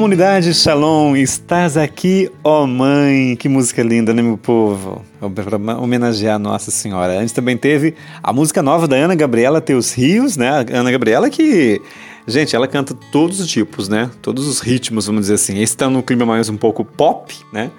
Comunidade 0.00 0.54
Shalom, 0.54 1.14
estás 1.14 1.76
aqui, 1.76 2.32
ó 2.42 2.66
mãe. 2.66 3.36
Que 3.36 3.50
música 3.50 3.82
linda, 3.82 4.14
né, 4.14 4.22
meu 4.22 4.38
povo? 4.38 5.04
Para 5.34 5.58
homenagear 5.76 6.38
Nossa 6.38 6.70
Senhora. 6.70 7.20
Antes 7.20 7.34
também 7.34 7.54
teve 7.54 7.94
a 8.22 8.32
música 8.32 8.62
nova 8.62 8.88
da 8.88 8.96
Ana 8.96 9.14
Gabriela, 9.14 9.60
Teus 9.60 9.92
Rios, 9.92 10.38
né? 10.38 10.48
A 10.48 10.78
Ana 10.78 10.90
Gabriela 10.90 11.28
que, 11.28 11.82
gente, 12.26 12.56
ela 12.56 12.66
canta 12.66 12.94
todos 13.12 13.40
os 13.40 13.46
tipos, 13.46 13.90
né? 13.90 14.10
Todos 14.22 14.48
os 14.48 14.60
ritmos, 14.60 15.04
vamos 15.04 15.20
dizer 15.20 15.34
assim. 15.34 15.60
Esse 15.60 15.76
tá 15.76 15.90
no 15.90 16.02
clima 16.02 16.24
mais 16.24 16.48
um 16.48 16.56
pouco 16.56 16.82
pop, 16.82 17.36
né? 17.52 17.70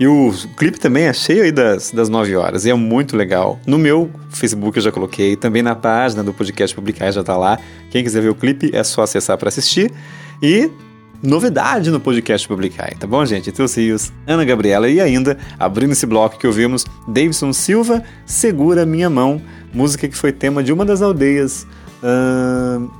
E 0.00 0.06
o 0.06 0.32
clipe 0.56 0.80
também 0.80 1.04
é 1.04 1.12
cheio 1.12 1.42
aí 1.42 1.52
das, 1.52 1.90
das 1.90 2.08
9 2.08 2.34
horas 2.36 2.64
e 2.64 2.70
é 2.70 2.74
muito 2.74 3.14
legal. 3.14 3.60
No 3.66 3.76
meu 3.76 4.10
Facebook 4.30 4.78
eu 4.78 4.82
já 4.82 4.90
coloquei, 4.90 5.36
também 5.36 5.60
na 5.60 5.74
página 5.74 6.24
do 6.24 6.32
podcast 6.32 6.74
Publicar 6.74 7.10
já 7.10 7.22
tá 7.22 7.36
lá. 7.36 7.58
Quem 7.90 8.02
quiser 8.02 8.22
ver 8.22 8.30
o 8.30 8.34
clipe 8.34 8.70
é 8.74 8.82
só 8.82 9.02
acessar 9.02 9.36
para 9.36 9.50
assistir. 9.50 9.92
E 10.42 10.70
novidade 11.22 11.90
no 11.90 11.98
podcast 12.00 12.46
Publicar, 12.46 12.94
tá 12.98 13.06
bom, 13.06 13.24
gente? 13.24 13.50
Teus 13.52 13.74
Rios, 13.76 14.12
Ana 14.26 14.44
Gabriela 14.44 14.88
e 14.88 15.00
ainda, 15.00 15.38
abrindo 15.58 15.92
esse 15.92 16.06
bloco 16.06 16.38
que 16.38 16.46
ouvimos, 16.46 16.84
Davidson 17.08 17.52
Silva, 17.52 18.02
Segura 18.24 18.86
Minha 18.86 19.10
Mão, 19.10 19.40
música 19.72 20.08
que 20.08 20.16
foi 20.16 20.32
tema 20.32 20.62
de 20.62 20.72
uma 20.72 20.84
das 20.84 21.02
aldeias, 21.02 21.66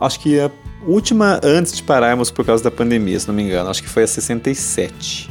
acho 0.00 0.20
que 0.20 0.40
a 0.40 0.50
última 0.86 1.40
antes 1.42 1.72
de 1.72 1.82
pararmos 1.82 2.30
por 2.30 2.44
causa 2.44 2.64
da 2.64 2.70
pandemia, 2.70 3.18
se 3.18 3.28
não 3.28 3.34
me 3.34 3.42
engano, 3.42 3.70
acho 3.70 3.82
que 3.82 3.88
foi 3.88 4.04
a 4.04 4.06
67. 4.06 5.30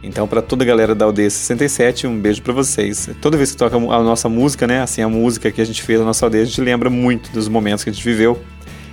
Então, 0.00 0.28
para 0.28 0.40
toda 0.40 0.62
a 0.62 0.66
galera 0.66 0.94
da 0.94 1.04
Aldeia 1.04 1.28
67, 1.28 2.06
um 2.06 2.20
beijo 2.20 2.40
para 2.40 2.52
vocês. 2.52 3.10
Toda 3.20 3.36
vez 3.36 3.50
que 3.50 3.56
toca 3.56 3.76
a 3.76 4.02
nossa 4.02 4.28
música, 4.28 4.64
né, 4.64 4.80
assim, 4.80 5.02
a 5.02 5.08
música 5.08 5.50
que 5.50 5.60
a 5.60 5.64
gente 5.64 5.82
fez 5.82 5.98
na 5.98 6.06
nossa 6.06 6.24
aldeia, 6.24 6.44
a 6.44 6.46
gente 6.46 6.60
lembra 6.60 6.88
muito 6.88 7.32
dos 7.32 7.48
momentos 7.48 7.82
que 7.82 7.90
a 7.90 7.92
gente 7.92 8.04
viveu. 8.04 8.40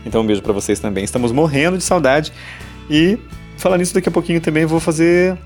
Então, 0.04 0.22
um 0.22 0.26
beijo 0.26 0.42
para 0.42 0.52
vocês 0.52 0.80
também. 0.80 1.04
Estamos 1.04 1.32
morrendo 1.32 1.78
de 1.78 1.84
saudade. 1.84 2.34
E, 2.90 3.18
falando 3.58 3.80
nisso, 3.80 3.94
daqui 3.94 4.10
a 4.10 4.12
pouquinho 4.12 4.40
também 4.42 4.66
vou 4.66 4.80
fazer 4.80 5.38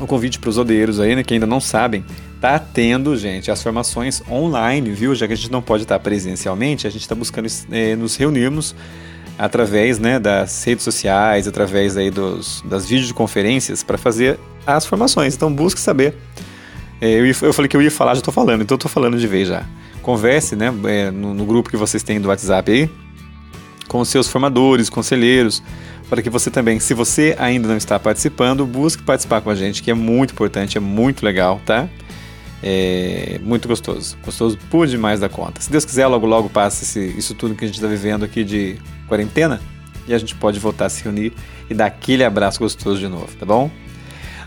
um 0.00 0.06
convite 0.06 0.38
para 0.38 0.50
os 0.50 0.58
odeiros 0.58 1.00
aí, 1.00 1.14
né, 1.14 1.22
que 1.22 1.34
ainda 1.34 1.46
não 1.46 1.60
sabem. 1.60 2.04
Tá 2.40 2.58
tendo, 2.58 3.16
gente, 3.16 3.50
as 3.50 3.62
formações 3.62 4.22
online, 4.28 4.90
viu? 4.90 5.14
Já 5.14 5.26
que 5.26 5.32
a 5.32 5.36
gente 5.36 5.52
não 5.52 5.62
pode 5.62 5.84
estar 5.84 5.98
presencialmente, 6.00 6.86
a 6.86 6.90
gente 6.90 7.02
está 7.02 7.14
buscando 7.14 7.46
é, 7.70 7.94
nos 7.94 8.16
reunirmos 8.16 8.74
através 9.38 9.98
né, 9.98 10.18
das 10.18 10.62
redes 10.64 10.84
sociais, 10.84 11.46
através 11.46 11.96
aí 11.96 12.10
dos, 12.10 12.62
das 12.66 12.86
videoconferências 12.88 13.82
para 13.82 13.96
fazer 13.96 14.38
as 14.66 14.84
formações. 14.84 15.34
Então 15.34 15.52
busque 15.52 15.80
saber. 15.80 16.14
É, 17.00 17.20
eu, 17.20 17.26
eu 17.26 17.52
falei 17.52 17.68
que 17.68 17.76
eu 17.76 17.82
ia 17.82 17.90
falar, 17.90 18.14
já 18.14 18.20
estou 18.20 18.34
falando, 18.34 18.62
então 18.62 18.74
estou 18.74 18.90
falando 18.90 19.18
de 19.18 19.26
vez 19.26 19.48
já. 19.48 19.64
Converse 20.02 20.56
né, 20.56 20.72
é, 20.84 21.10
no, 21.10 21.32
no, 21.34 21.44
grupo 21.44 21.70
que 21.70 21.76
vocês 21.76 22.02
têm 22.02 22.20
do 22.20 22.28
WhatsApp 22.28 22.70
aí 22.70 22.90
com 23.92 24.02
seus 24.06 24.26
formadores, 24.26 24.88
conselheiros, 24.88 25.62
para 26.08 26.22
que 26.22 26.30
você 26.30 26.50
também, 26.50 26.80
se 26.80 26.94
você 26.94 27.36
ainda 27.38 27.68
não 27.68 27.76
está 27.76 28.00
participando, 28.00 28.64
busque 28.64 29.02
participar 29.02 29.42
com 29.42 29.50
a 29.50 29.54
gente, 29.54 29.82
que 29.82 29.90
é 29.90 29.94
muito 29.94 30.32
importante, 30.32 30.78
é 30.78 30.80
muito 30.80 31.22
legal, 31.22 31.60
tá? 31.66 31.86
É 32.62 33.38
muito 33.42 33.68
gostoso. 33.68 34.16
Gostoso 34.24 34.56
por 34.70 34.86
demais 34.86 35.20
da 35.20 35.28
conta. 35.28 35.60
Se 35.60 35.70
Deus 35.70 35.84
quiser, 35.84 36.06
logo 36.06 36.26
logo 36.26 36.48
passa 36.48 36.84
esse, 36.84 37.00
isso 37.18 37.34
tudo 37.34 37.54
que 37.54 37.64
a 37.64 37.68
gente 37.68 37.74
está 37.74 37.86
vivendo 37.86 38.24
aqui 38.24 38.42
de 38.42 38.78
quarentena 39.06 39.60
e 40.08 40.14
a 40.14 40.18
gente 40.18 40.34
pode 40.36 40.58
voltar 40.58 40.86
a 40.86 40.88
se 40.88 41.04
reunir 41.04 41.34
e 41.68 41.74
dar 41.74 41.86
aquele 41.86 42.24
abraço 42.24 42.60
gostoso 42.60 42.98
de 42.98 43.08
novo, 43.08 43.28
tá 43.38 43.44
bom? 43.44 43.70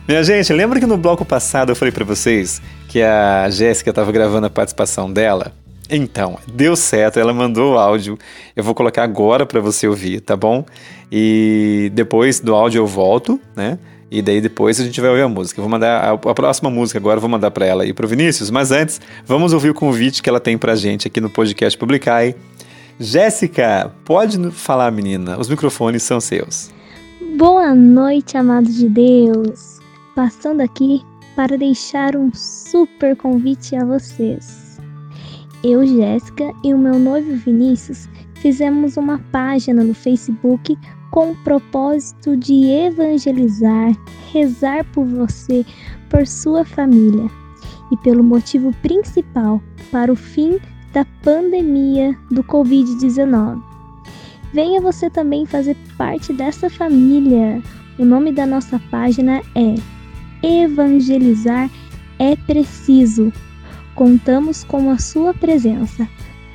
Minha 0.07 0.23
gente, 0.23 0.51
lembra 0.53 0.79
que 0.79 0.87
no 0.87 0.97
bloco 0.97 1.23
passado 1.23 1.71
eu 1.71 1.75
falei 1.75 1.91
para 1.91 2.03
vocês 2.03 2.61
que 2.87 3.01
a 3.01 3.47
Jéssica 3.51 3.91
estava 3.91 4.11
gravando 4.11 4.47
a 4.47 4.49
participação 4.49 5.11
dela? 5.11 5.53
Então, 5.89 6.37
deu 6.47 6.75
certo, 6.75 7.19
ela 7.19 7.33
mandou 7.33 7.73
o 7.73 7.77
áudio. 7.77 8.17
Eu 8.55 8.63
vou 8.63 8.73
colocar 8.73 9.03
agora 9.03 9.45
para 9.45 9.59
você 9.59 9.87
ouvir, 9.87 10.19
tá 10.19 10.35
bom? 10.35 10.65
E 11.11 11.91
depois 11.93 12.39
do 12.39 12.55
áudio 12.55 12.79
eu 12.79 12.87
volto, 12.87 13.39
né? 13.55 13.77
E 14.09 14.21
daí 14.21 14.39
depois 14.39 14.79
a 14.79 14.83
gente 14.83 14.99
vai 14.99 15.09
ouvir 15.09 15.23
a 15.23 15.27
música. 15.27 15.59
Eu 15.59 15.63
vou 15.63 15.69
mandar 15.69 16.03
a, 16.03 16.11
a 16.13 16.33
próxima 16.33 16.69
música 16.69 16.97
agora, 16.99 17.19
vou 17.19 17.29
mandar 17.29 17.51
para 17.51 17.65
ela 17.65 17.85
e 17.85 17.93
pro 17.93 18.07
Vinícius, 18.07 18.49
mas 18.49 18.71
antes, 18.71 18.99
vamos 19.25 19.53
ouvir 19.53 19.69
o 19.69 19.73
convite 19.73 20.23
que 20.23 20.29
ela 20.29 20.39
tem 20.39 20.57
pra 20.57 20.75
gente 20.75 21.07
aqui 21.07 21.21
no 21.21 21.29
podcast 21.29 21.77
Publicai. 21.77 22.35
Jéssica, 22.99 23.91
pode 24.05 24.51
falar, 24.51 24.91
menina. 24.91 25.37
Os 25.37 25.49
microfones 25.49 26.03
são 26.03 26.19
seus. 26.19 26.71
Boa 27.37 27.75
noite, 27.75 28.37
amados 28.37 28.75
de 28.75 28.87
Deus 28.87 29.75
passando 30.15 30.61
aqui 30.61 31.03
para 31.35 31.57
deixar 31.57 32.15
um 32.15 32.31
super 32.33 33.15
convite 33.17 33.75
a 33.75 33.83
vocês. 33.83 34.64
Eu, 35.67 35.83
Jéssica 35.83 36.53
e 36.63 36.75
o 36.75 36.77
meu 36.77 36.99
noivo 36.99 37.37
Vinícius 37.37 38.07
fizemos 38.35 38.97
uma 38.97 39.17
página 39.31 39.83
no 39.83 39.95
Facebook 39.95 40.77
com 41.09 41.31
o 41.31 41.35
propósito 41.37 42.37
de 42.37 42.65
evangelizar, 42.65 43.91
rezar 44.31 44.85
por 44.93 45.07
você, 45.07 45.65
por 46.07 46.27
sua 46.27 46.63
família 46.63 47.27
e 47.91 47.97
pelo 47.97 48.23
motivo 48.23 48.71
principal 48.83 49.59
para 49.91 50.13
o 50.13 50.15
fim 50.15 50.59
da 50.93 51.03
pandemia 51.23 52.15
do 52.29 52.43
Covid-19. 52.43 53.59
Venha 54.53 54.79
você 54.79 55.09
também 55.09 55.47
fazer 55.47 55.75
parte 55.97 56.31
dessa 56.31 56.69
família. 56.69 57.59
O 57.97 58.05
nome 58.05 58.31
da 58.31 58.45
nossa 58.45 58.79
página 58.91 59.41
é 59.55 59.73
evangelizar 60.43 61.71
é 62.19 62.35
preciso. 62.35 63.33
Contamos 63.95 64.63
com 64.63 64.91
a 64.91 64.97
sua 64.97 65.33
presença 65.33 66.07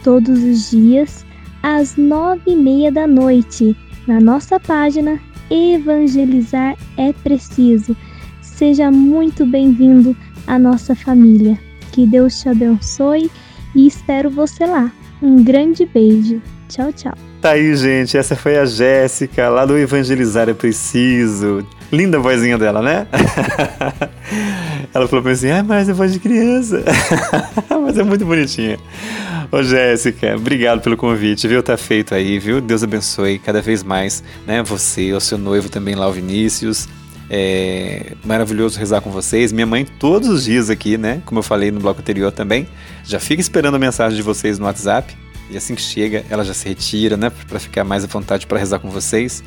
todos 0.05 0.43
os 0.43 0.71
dias 0.71 1.25
às 1.63 1.97
nove 1.97 2.43
e 2.47 2.57
meia 2.57 2.93
da 2.93 3.07
noite 3.07 3.77
na 4.07 4.21
nossa 4.21 4.61
página 4.61 5.19
Evangelizar 5.51 6.77
é 6.97 7.13
Preciso. 7.13 7.97
Seja 8.41 8.91
muito 8.91 9.45
bem-vindo 9.45 10.17
à 10.47 10.59
nossa 10.59 10.95
família. 10.95 11.59
Que 11.91 12.07
Deus 12.07 12.41
te 12.41 12.49
abençoe 12.49 13.31
e 13.75 13.87
espero 13.87 14.31
você 14.31 14.65
lá. 14.65 14.93
Um 15.21 15.43
grande 15.43 15.85
beijo. 15.87 16.41
Tchau, 16.69 16.93
tchau. 16.93 17.15
Tá 17.41 17.53
aí, 17.53 17.75
gente. 17.75 18.17
Essa 18.17 18.37
foi 18.37 18.59
a 18.59 18.65
Jéssica, 18.65 19.49
lá 19.49 19.67
do 19.67 19.77
Evangelizar 19.77 20.49
é 20.49 20.55
Preciso. 20.55 21.67
Linda 21.93 22.19
a 22.19 22.21
vozinha 22.21 22.57
dela, 22.57 22.81
né? 22.81 23.07
Ela 24.95 25.07
falou 25.09 25.23
pra 25.23 25.31
mim 25.31 25.37
assim: 25.37 25.51
ah, 25.51 25.63
mas 25.63 25.89
é 25.89 25.93
voz 25.93 26.13
de 26.13 26.21
criança. 26.21 26.85
mas 27.83 27.99
é 27.99 28.03
muito 28.03 28.25
bonitinha. 28.25 28.79
Ô, 29.51 29.63
Jéssica, 29.63 30.37
obrigado 30.37 30.81
pelo 30.81 30.97
convite, 30.97 31.49
viu? 31.49 31.63
Tá 31.63 31.77
feito 31.77 32.15
aí, 32.15 32.39
viu? 32.39 32.61
Deus 32.61 32.85
abençoe 32.85 33.39
cada 33.39 33.61
vez 33.61 33.83
mais, 33.83 34.23
né? 34.47 34.63
Você, 34.63 35.13
o 35.13 35.21
seu 35.21 35.37
noivo 35.37 35.69
também 35.69 35.95
lá, 35.95 36.09
o 36.09 36.13
Vinícius. 36.13 36.89
É 37.33 38.13
maravilhoso 38.25 38.79
rezar 38.79 39.01
com 39.01 39.11
vocês. 39.11 39.53
Minha 39.53 39.67
mãe, 39.67 39.85
todos 39.85 40.29
os 40.29 40.45
dias 40.45 40.69
aqui, 40.69 40.99
né? 40.99 41.23
Como 41.25 41.39
eu 41.39 41.43
falei 41.43 41.71
no 41.71 41.81
bloco 41.81 42.01
anterior 42.01 42.33
também, 42.33 42.67
já 43.05 43.21
fica 43.21 43.41
esperando 43.41 43.77
a 43.77 43.79
mensagem 43.79 44.17
de 44.17 44.23
vocês 44.23 44.59
no 44.59 44.67
WhatsApp. 44.67 45.17
E 45.49 45.57
assim 45.57 45.75
que 45.75 45.83
chega, 45.83 46.25
ela 46.31 46.45
já 46.45 46.55
se 46.55 46.69
retira, 46.69 47.17
né? 47.17 47.31
Para 47.49 47.59
ficar 47.59 47.85
mais 47.85 48.05
à 48.05 48.07
vontade 48.07 48.47
para 48.47 48.59
rezar 48.59 48.79
com 48.79 48.89
vocês, 48.89 49.43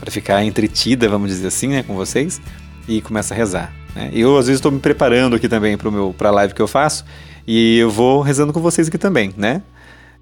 para 0.00 0.10
ficar 0.10 0.44
entretida, 0.44 1.08
vamos 1.08 1.30
dizer 1.30 1.48
assim, 1.48 1.68
né? 1.68 1.82
Com 1.82 1.94
vocês 1.94 2.40
e 2.88 3.00
começa 3.00 3.34
a 3.34 3.36
rezar. 3.36 3.72
Né? 3.94 4.10
Eu 4.12 4.36
às 4.36 4.46
vezes 4.46 4.58
estou 4.58 4.70
me 4.70 4.78
preparando 4.78 5.36
aqui 5.36 5.48
também 5.48 5.76
para 6.16 6.28
a 6.28 6.32
live 6.32 6.54
que 6.54 6.62
eu 6.62 6.68
faço 6.68 7.04
e 7.46 7.78
eu 7.78 7.90
vou 7.90 8.20
rezando 8.20 8.52
com 8.52 8.60
vocês 8.60 8.88
aqui 8.88 8.98
também, 8.98 9.32
né? 9.36 9.62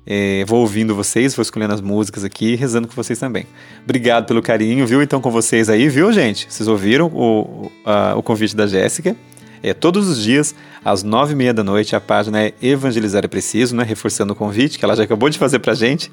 É, 0.07 0.45
vou 0.47 0.61
ouvindo 0.61 0.95
vocês, 0.95 1.35
vou 1.35 1.43
escolhendo 1.43 1.73
as 1.73 1.81
músicas 1.81 2.25
aqui 2.25 2.55
rezando 2.57 2.87
com 2.87 2.95
vocês 2.95 3.19
também. 3.19 3.47
Obrigado 3.83 4.27
pelo 4.27 4.43
carinho, 4.43 4.87
viu? 4.87 5.03
Então 5.03 5.21
com 5.21 5.31
vocês 5.31 5.71
aí, 5.71 5.89
viu, 5.89 6.13
gente? 6.13 6.47
Vocês 6.49 6.69
ouviram 6.69 7.07
o, 7.07 7.71
a, 7.87 8.15
o 8.15 8.23
convite 8.23 8.55
da 8.55 8.67
Jéssica? 8.67 9.17
É, 9.63 9.73
todos 9.73 10.07
os 10.07 10.23
dias, 10.23 10.55
às 10.85 11.03
nove 11.03 11.33
e 11.33 11.37
meia 11.37 11.55
da 11.55 11.65
noite, 11.65 11.97
a 11.97 12.01
página 12.01 12.43
é 12.43 12.53
Evangelizar 12.61 13.25
é 13.25 13.29
Preciso, 13.29 13.75
né? 13.75 13.83
Reforçando 13.83 14.35
o 14.35 14.37
convite 14.37 14.79
que 14.79 14.85
ela 14.85 14.95
já 14.95 15.05
acabou 15.05 15.31
de 15.31 15.39
fazer 15.39 15.59
pra 15.59 15.73
gente, 15.73 16.13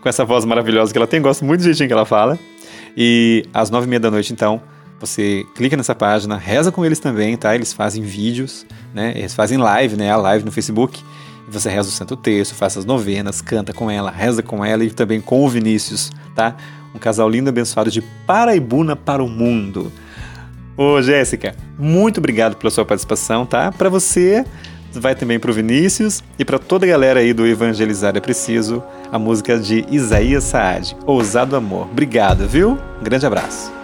com 0.00 0.08
essa 0.08 0.24
voz 0.24 0.44
maravilhosa 0.44 0.92
que 0.92 0.98
ela 0.98 1.06
tem, 1.06 1.20
gosto 1.20 1.44
muito 1.44 1.60
do 1.60 1.64
jeitinho 1.64 1.88
que 1.88 1.92
ela 1.92 2.04
fala. 2.04 2.38
E 2.96 3.44
às 3.52 3.70
nove 3.70 3.86
e 3.86 3.88
meia 3.88 4.00
da 4.00 4.10
noite, 4.10 4.32
então, 4.32 4.62
você 5.00 5.44
clica 5.54 5.76
nessa 5.76 5.94
página, 5.94 6.36
reza 6.36 6.70
com 6.72 6.84
eles 6.84 6.98
também, 6.98 7.36
tá? 7.36 7.54
Eles 7.54 7.72
fazem 7.72 8.02
vídeos, 8.02 8.64
né? 8.94 9.12
Eles 9.16 9.34
fazem 9.34 9.58
live, 9.58 9.96
né? 9.96 10.10
A 10.10 10.16
live 10.16 10.44
no 10.44 10.52
Facebook. 10.52 11.02
Você 11.48 11.68
reza 11.68 11.88
o 11.88 11.92
Santo 11.92 12.16
Texto, 12.16 12.54
faz 12.54 12.76
as 12.76 12.84
novenas, 12.84 13.42
canta 13.42 13.72
com 13.72 13.90
ela, 13.90 14.10
reza 14.10 14.42
com 14.42 14.64
ela 14.64 14.82
e 14.82 14.90
também 14.90 15.20
com 15.20 15.44
o 15.44 15.48
Vinícius, 15.48 16.10
tá? 16.34 16.56
Um 16.94 16.98
casal 16.98 17.28
lindo 17.28 17.50
abençoado 17.50 17.90
de 17.90 18.00
Paraibuna 18.26 18.96
para 18.96 19.22
o 19.22 19.28
mundo. 19.28 19.92
Ô, 20.76 21.02
Jéssica, 21.02 21.54
muito 21.78 22.18
obrigado 22.18 22.56
pela 22.56 22.70
sua 22.70 22.84
participação, 22.84 23.44
tá? 23.44 23.70
Para 23.70 23.90
você, 23.90 24.44
vai 25.00 25.14
também 25.14 25.38
para 25.38 25.50
o 25.50 25.54
Vinícius 25.54 26.22
e 26.38 26.44
para 26.44 26.58
toda 26.58 26.86
a 26.86 26.88
galera 26.88 27.20
aí 27.20 27.32
do 27.32 27.46
Evangelizar 27.46 28.16
é 28.16 28.20
Preciso, 28.20 28.82
a 29.10 29.18
música 29.18 29.58
de 29.58 29.84
Isaías 29.90 30.44
Saad, 30.44 30.96
Ousado 31.06 31.56
Amor. 31.56 31.88
Obrigado, 31.90 32.46
viu? 32.48 32.78
Um 33.00 33.04
grande 33.04 33.26
abraço. 33.26 33.83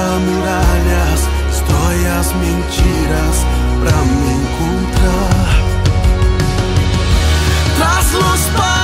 Muralhas, 0.00 1.28
destrói 1.48 2.06
as 2.18 2.32
mentiras 2.34 3.46
pra 3.80 3.96
me 3.96 4.32
encontrar. 4.32 5.52
Traz 7.76 8.12
luz 8.12 8.42
para 8.56 8.79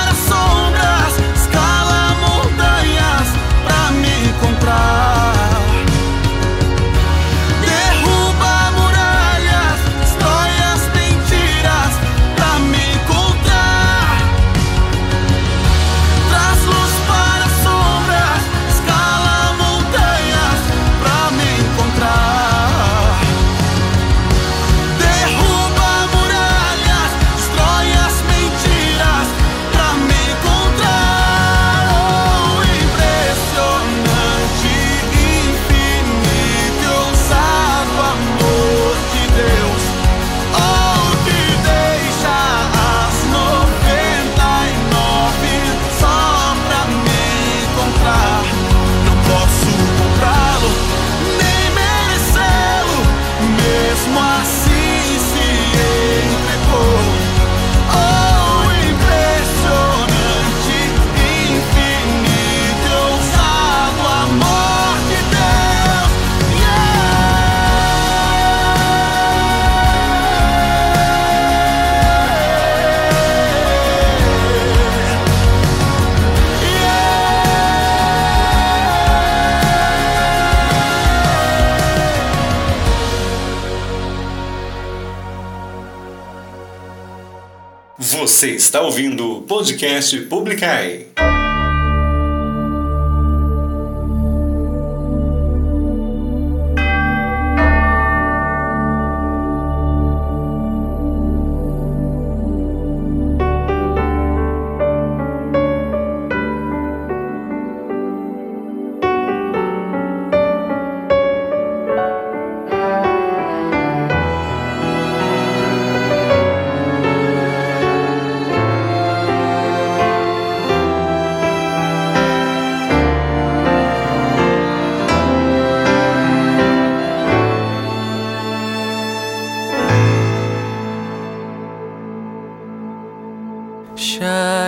Você 88.37 88.51
está 88.51 88.81
ouvindo 88.83 89.37
o 89.37 89.41
podcast 89.41 90.15
Publicai. 90.25 91.07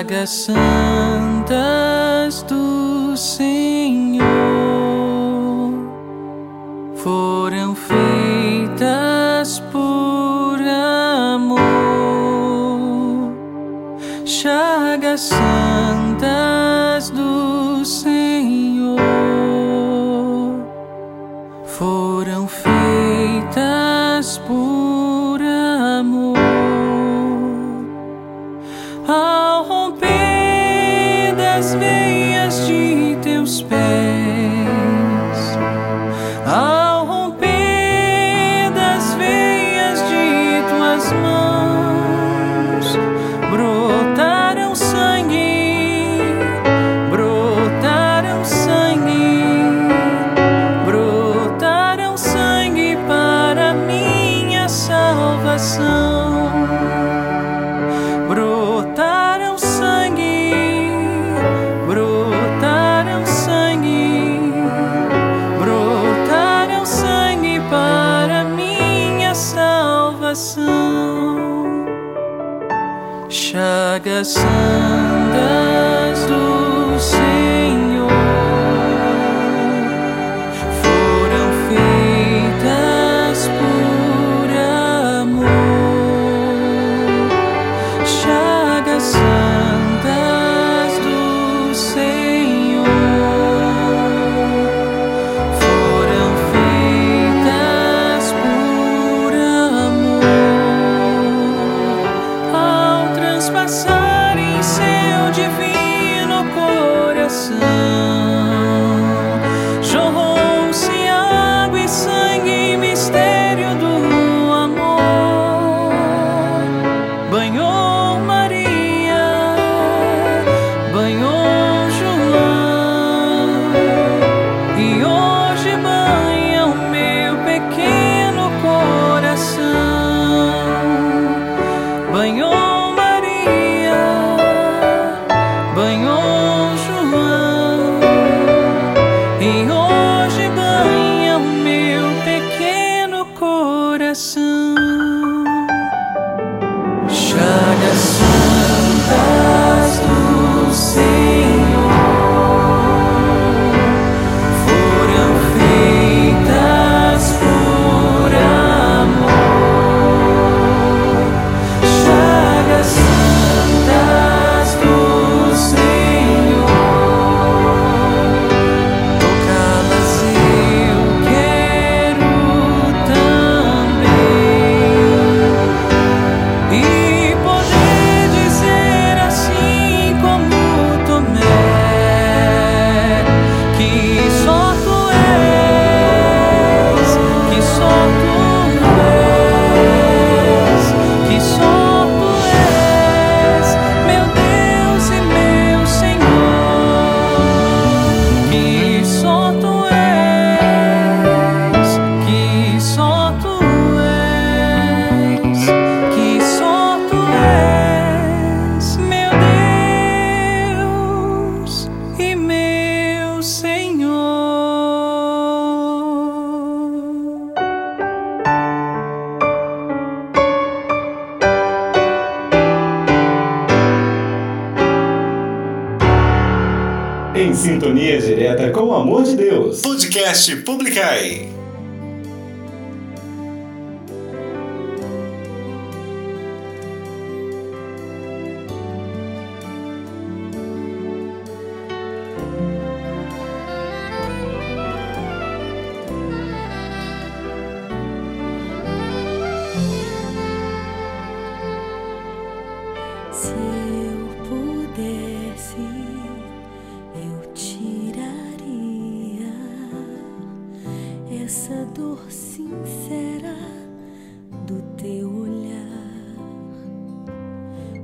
porque 0.09 0.25
santa 0.25 1.55
es 2.25 2.43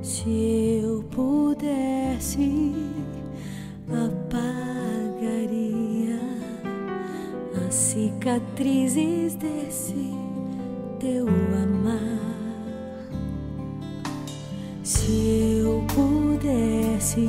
Se 0.06 0.80
eu 0.84 1.02
pudesse, 1.10 2.72
apagaria 3.90 5.00
as 7.66 7.74
cicatrizes 7.74 9.34
desse 9.34 10.14
teu 11.00 11.26
amar. 11.26 12.20
Se 14.84 15.58
eu 15.58 15.84
pudesse 15.92 17.28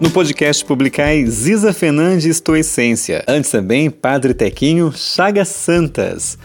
No 0.00 0.10
podcast 0.10 0.64
publicai 0.64 1.20
é 1.20 1.26
Ziza 1.26 1.74
Fernandes 1.74 2.40
Toescência. 2.40 3.22
Antes 3.28 3.50
também, 3.50 3.90
Padre 3.90 4.32
Tequinho 4.32 4.90
Chagas 4.96 5.48
Santas. 5.48 6.38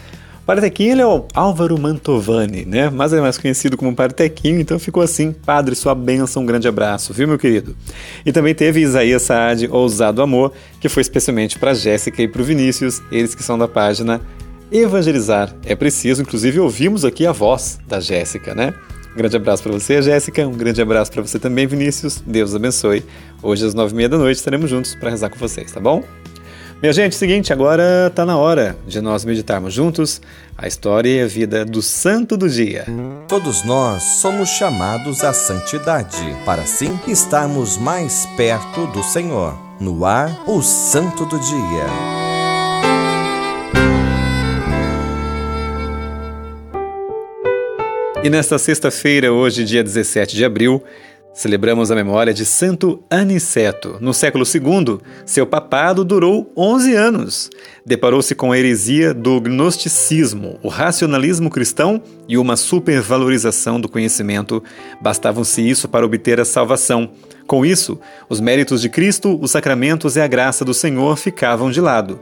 Padre 0.46 0.66
Tequinho 0.66 0.92
ele 0.92 1.02
é 1.02 1.06
o 1.06 1.26
Álvaro 1.34 1.80
Mantovani, 1.80 2.66
né? 2.66 2.90
Mas 2.90 3.14
é 3.14 3.22
mais 3.22 3.38
conhecido 3.38 3.78
como 3.78 3.96
Padre 3.96 4.14
Tequinho, 4.14 4.60
então 4.60 4.78
ficou 4.78 5.02
assim. 5.02 5.32
Padre, 5.32 5.74
sua 5.74 5.96
benção, 5.96 6.44
um 6.44 6.46
grande 6.46 6.68
abraço, 6.68 7.14
viu, 7.14 7.30
meu 7.30 7.40
querido? 7.40 7.78
E 8.26 8.34
também 8.34 8.54
teve 8.54 8.82
Isaías 8.82 9.22
Saad, 9.22 9.70
Ousado 9.72 10.22
Amor, 10.22 10.52
que 10.82 10.90
foi 10.90 11.00
especialmente 11.00 11.58
para 11.58 11.74
Jéssica 11.74 12.22
e 12.22 12.28
para 12.28 12.42
o 12.42 12.46
Vinícius, 12.46 13.02
eles 13.10 13.34
que 13.34 13.42
são 13.42 13.58
da 13.58 13.70
página 13.70 14.20
Evangelizar 14.70 15.56
é 15.66 15.76
Preciso. 15.76 16.22
Inclusive, 16.22 16.60
ouvimos 16.60 17.06
aqui 17.06 17.26
a 17.26 17.32
voz 17.32 17.80
da 17.88 18.02
Jéssica, 18.02 18.54
né? 18.54 18.74
Um 19.16 19.18
grande 19.18 19.38
abraço 19.38 19.64
para 19.64 19.72
você, 19.72 20.02
Jéssica. 20.02 20.46
Um 20.46 20.52
grande 20.52 20.82
abraço 20.82 21.10
para 21.10 21.22
você 21.22 21.40
também, 21.40 21.66
Vinícius. 21.66 22.22
Deus 22.28 22.54
abençoe. 22.54 23.02
Hoje 23.42 23.66
às 23.66 23.74
nove 23.74 23.94
e 23.94 23.96
meia 23.96 24.10
da 24.10 24.18
noite 24.18 24.36
estaremos 24.36 24.70
juntos 24.70 24.94
para 24.94 25.10
rezar 25.10 25.30
com 25.30 25.40
vocês, 25.40 25.72
tá 25.72 25.80
bom? 25.80 26.04
Minha 26.82 26.92
gente, 26.92 27.16
seguinte, 27.16 27.54
agora 27.54 28.08
está 28.08 28.26
na 28.26 28.38
hora 28.38 28.76
de 28.86 29.00
nós 29.00 29.24
meditarmos 29.24 29.74
juntos 29.74 30.22
a 30.58 30.68
história 30.68 31.10
e 31.10 31.22
a 31.22 31.28
vida 31.28 31.64
do 31.64 31.82
santo 31.82 32.36
do 32.36 32.50
dia. 32.50 32.86
Todos 33.26 33.64
nós 33.64 34.04
somos 34.04 34.50
chamados 34.50 35.24
à 35.24 35.32
santidade, 35.32 36.36
para 36.44 36.64
assim 36.64 37.00
estarmos 37.08 37.78
mais 37.78 38.28
perto 38.36 38.86
do 38.88 39.02
Senhor. 39.02 39.58
No 39.80 40.04
ar, 40.04 40.44
o 40.46 40.62
santo 40.62 41.26
do 41.26 41.40
dia. 41.40 42.25
E 48.26 48.30
nesta 48.30 48.58
sexta-feira, 48.58 49.32
hoje, 49.32 49.64
dia 49.64 49.84
17 49.84 50.36
de 50.36 50.44
abril, 50.44 50.84
Celebramos 51.32 51.92
a 51.92 51.96
memória 51.96 52.34
de 52.34 52.44
Santo 52.44 53.04
Aniceto. 53.08 53.98
No 54.02 54.16
século 54.16 54.46
II, 54.46 55.00
seu 55.26 55.46
papado 55.46 56.04
durou 56.04 56.52
11 56.58 56.96
anos. 56.96 57.50
Deparou-se 57.86 58.34
com 58.34 58.52
a 58.52 58.58
heresia 58.58 59.14
do 59.14 59.40
gnosticismo, 59.40 60.58
o 60.64 60.70
racionalismo 60.70 61.52
cristão 61.52 62.02
e 62.28 62.36
uma 62.36 62.56
supervalorização 62.56 63.80
do 63.80 63.90
conhecimento. 63.90 64.64
Bastavam-se 65.00 65.62
isso 65.62 65.88
para 65.88 66.06
obter 66.06 66.40
a 66.40 66.46
salvação. 66.46 67.12
Com 67.46 67.64
isso, 67.64 68.00
os 68.28 68.40
méritos 68.40 68.82
de 68.82 68.90
Cristo, 68.90 69.38
os 69.40 69.52
sacramentos 69.52 70.16
e 70.16 70.22
a 70.22 70.28
graça 70.28 70.66
do 70.66 70.74
Senhor 70.74 71.16
ficavam 71.16 71.70
de 71.70 71.80
lado. 71.80 72.20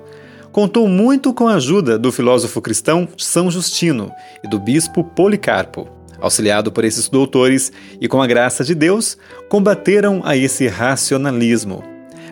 Contou 0.53 0.87
muito 0.87 1.33
com 1.33 1.49
a 1.49 1.55
ajuda 1.55 1.99
do 1.99 2.13
filósofo 2.13 2.61
cristão 2.61 3.09
São 3.17 3.51
Justino 3.51 4.09
e 4.41 4.47
do 4.47 4.57
bispo 4.57 5.03
Policarpo 5.03 5.89
auxiliado 6.23 6.71
por 6.71 6.85
esses 6.85 7.09
doutores 7.09 7.69
e 7.99 8.07
com 8.07 8.21
a 8.21 8.27
graça 8.27 8.63
de 8.63 8.73
Deus, 8.73 9.17
combateram 9.49 10.21
a 10.23 10.37
esse 10.37 10.69
racionalismo. 10.69 11.83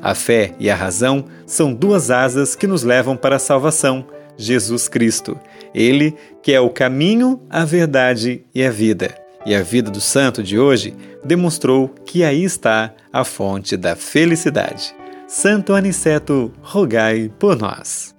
A 0.02 0.16
fé 0.16 0.54
e 0.58 0.70
a 0.70 0.76
razão 0.76 1.26
são 1.46 1.74
duas 1.74 2.10
asas 2.10 2.56
que 2.56 2.66
nos 2.66 2.84
levam 2.84 3.18
para 3.18 3.36
a 3.36 3.40
salvação, 3.40 4.06
Jesus 4.38 4.88
Cristo. 4.88 5.38
Ele 5.76 6.16
que 6.42 6.54
é 6.54 6.60
o 6.62 6.70
caminho, 6.70 7.42
a 7.50 7.66
verdade 7.66 8.46
e 8.56 8.64
a 8.64 8.72
vida. 8.72 9.14
E 9.46 9.54
a 9.54 9.62
vida 9.62 9.92
do 9.92 10.00
santo 10.00 10.42
de 10.42 10.58
hoje 10.58 10.96
demonstrou 11.26 11.90
que 12.06 12.24
aí 12.24 12.46
está 12.46 12.94
a 13.12 13.26
fonte 13.26 13.76
da 13.76 13.94
felicidade. 13.94 15.01
Santo 15.34 15.74
Aniceto, 15.74 16.52
rogai 16.62 17.32
por 17.40 17.56
nós. 17.56 18.14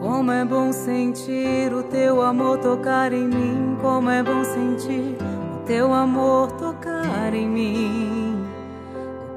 Como 0.00 0.30
é 0.30 0.44
bom 0.44 0.72
sentir 0.72 1.74
o 1.74 1.82
teu 1.82 2.22
amor 2.22 2.58
tocar 2.58 3.12
em 3.12 3.26
mim. 3.26 3.76
Como 3.82 4.08
é 4.08 4.22
bom 4.22 4.44
sentir 4.44 5.16
o 5.52 5.66
teu 5.66 5.92
amor 5.92 6.52
tocar 6.52 7.34
em 7.34 7.48
mim. 7.48 8.29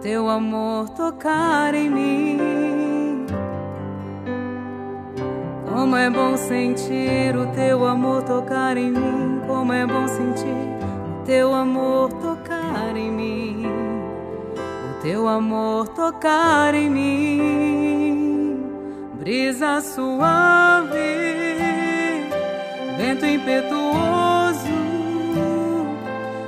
Teu 0.04 0.30
amor 0.30 0.90
tocar 0.90 1.74
em 1.74 1.90
mim. 1.90 3.26
Como 5.68 5.96
é 5.96 6.10
bom 6.10 6.38
sentir 6.38 7.36
o 7.36 7.48
teu 7.56 7.88
amor 7.88 8.22
tocar 8.24 8.78
em 8.78 8.92
mim. 8.92 9.42
Como 9.48 9.74
é 9.74 9.88
bom 9.88 10.08
sentir 10.08 10.46
o 11.22 11.26
teu 11.26 11.52
amor 11.54 12.14
tocar 12.22 12.96
em 12.96 13.12
mim. 13.12 13.66
O 14.92 15.02
teu 15.02 15.28
amor 15.28 15.88
tocar 15.88 16.76
em 16.76 16.90
mim 16.90 18.14
brisa 19.24 19.80
suave, 19.80 20.98
vento 22.98 23.26
impetuoso, 23.26 24.68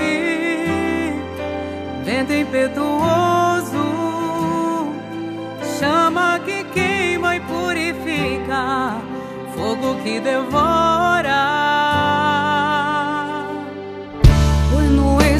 vento 2.03 2.33
impetuoso, 2.33 3.85
chama 5.79 6.39
que 6.39 6.63
queima 6.73 7.35
e 7.35 7.39
purifica, 7.41 8.97
fogo 9.55 9.95
que 10.03 10.19
devora. 10.19 11.61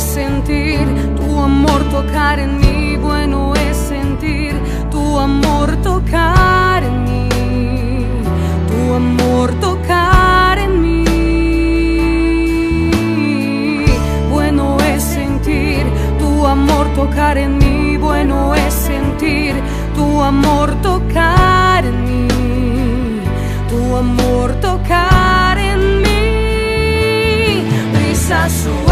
sentir 0.01 0.85
tu 1.15 1.39
amor 1.39 1.83
tocar 1.89 2.37
en 2.39 2.57
mí, 2.59 2.97
bueno 2.97 3.53
es 3.55 3.77
sentir 3.77 4.53
tu 4.89 5.17
amor 5.17 5.70
amor 8.95 9.53
tocar 9.59 10.57
en 10.59 10.81
mí. 10.81 11.05
Bueno 14.29 14.77
es 14.93 15.03
sentir 15.03 15.85
tu 16.19 16.45
amor 16.45 16.87
tocar 16.95 17.37
en 17.37 17.57
mí, 17.57 17.97
bueno 17.97 18.53
es 18.55 18.73
sentir 18.73 19.55
tu 19.95 20.21
amor 20.21 20.73
tocar 20.81 21.85
en 21.85 22.03
mí, 22.03 22.27
tu 23.69 23.95
amor 23.95 24.53
tocar 24.61 25.57
en 25.57 26.01
mí. 26.01 27.63
Brisa 27.93 28.49
suave. 28.49 28.90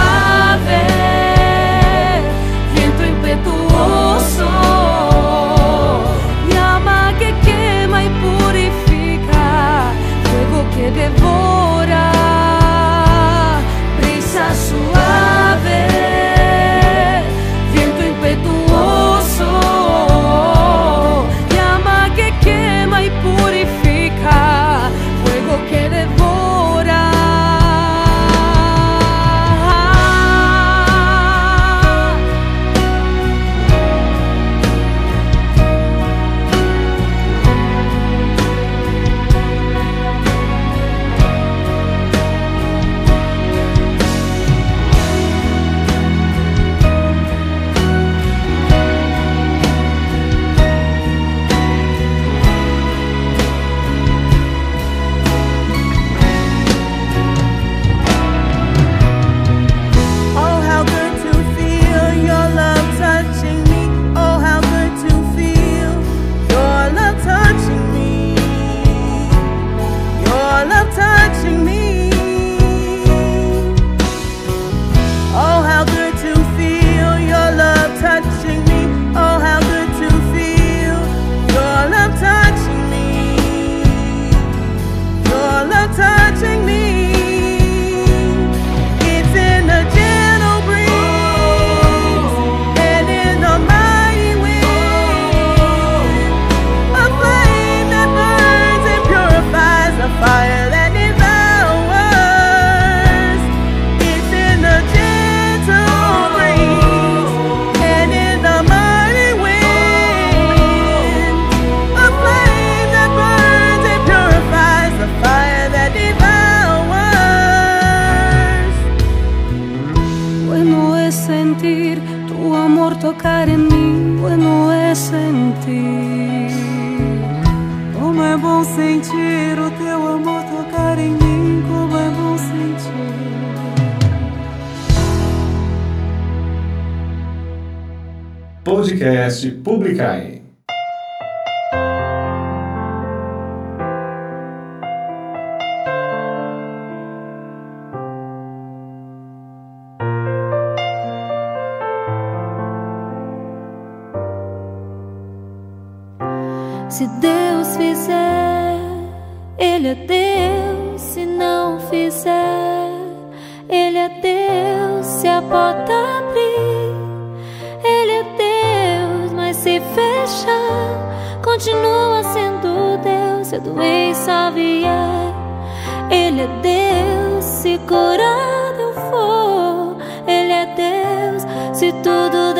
Ele 176.40 176.48
é 176.48 176.62
Deus, 176.62 177.44
se 177.44 177.78
curado 177.80 178.80
eu 178.80 178.94
for, 178.94 179.98
Ele 180.26 180.54
é 180.54 180.66
Deus, 180.68 181.44
se 181.78 181.92
tudo 181.92 182.54
der 182.54 182.59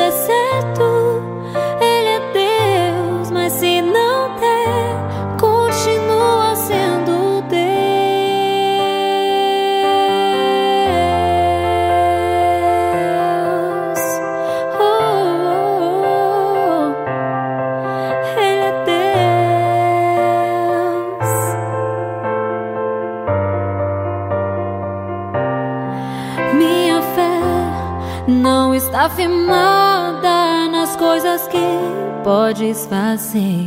coisas 31.40 31.48
que 31.48 32.22
podes 32.24 32.86
fazer. 32.86 33.66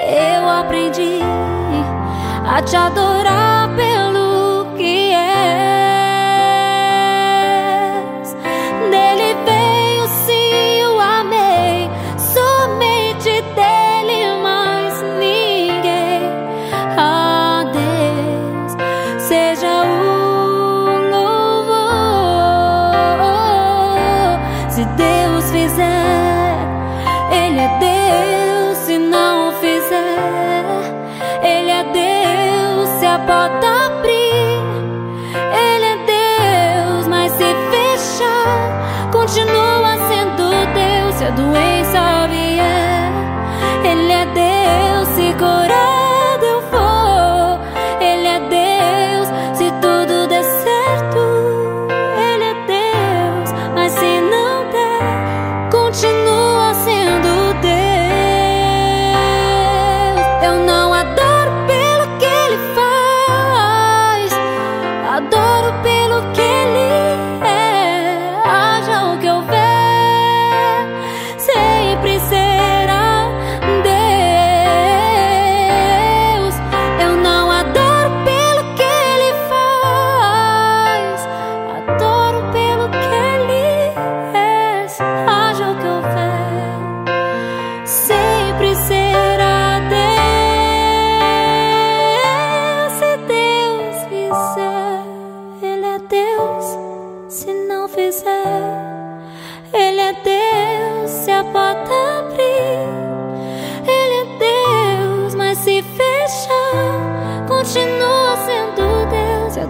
Eu 0.00 0.48
aprendi 0.48 1.20
a 2.46 2.60
te 2.62 2.76
adorar. 2.76 3.61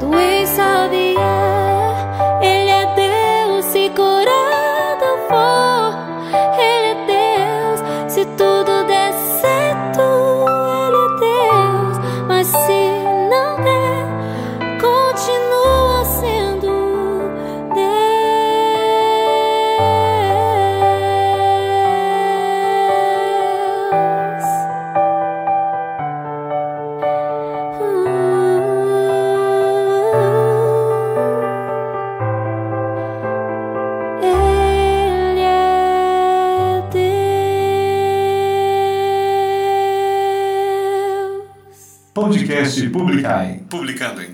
We. 0.03 0.41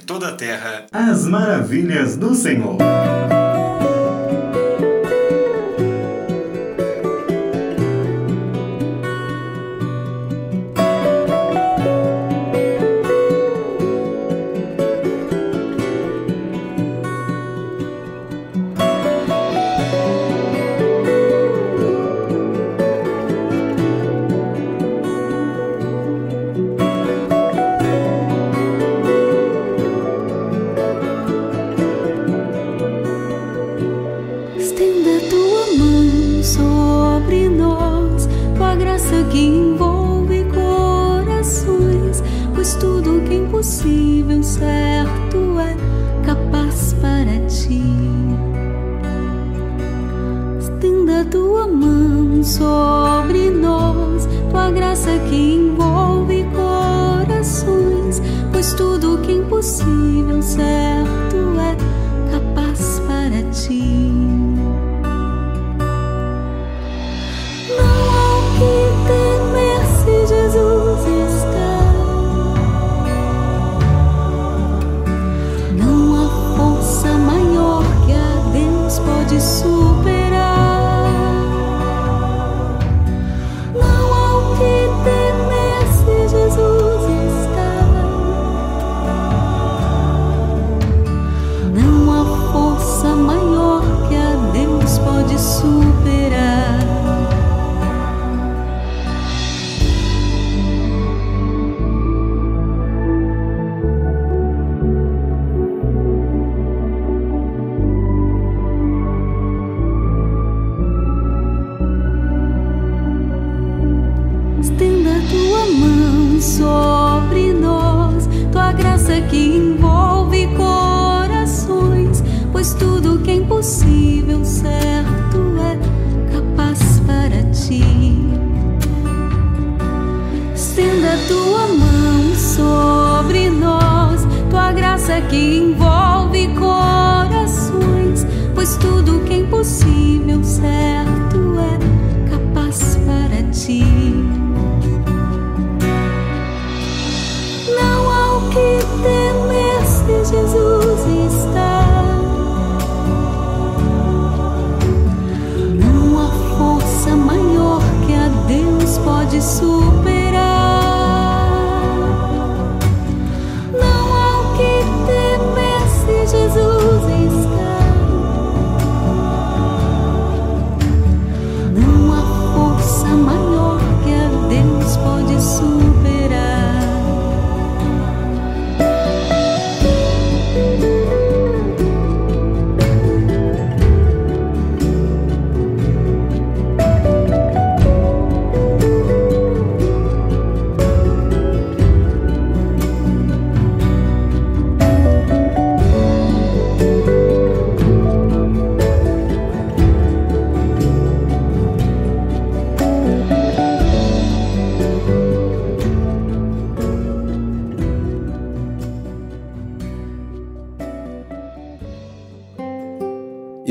toda 0.08 0.28
a 0.28 0.32
terra 0.32 0.86
as 0.90 1.26
maravilhas 1.26 2.16
do 2.16 2.34
Senhor. 2.34 2.78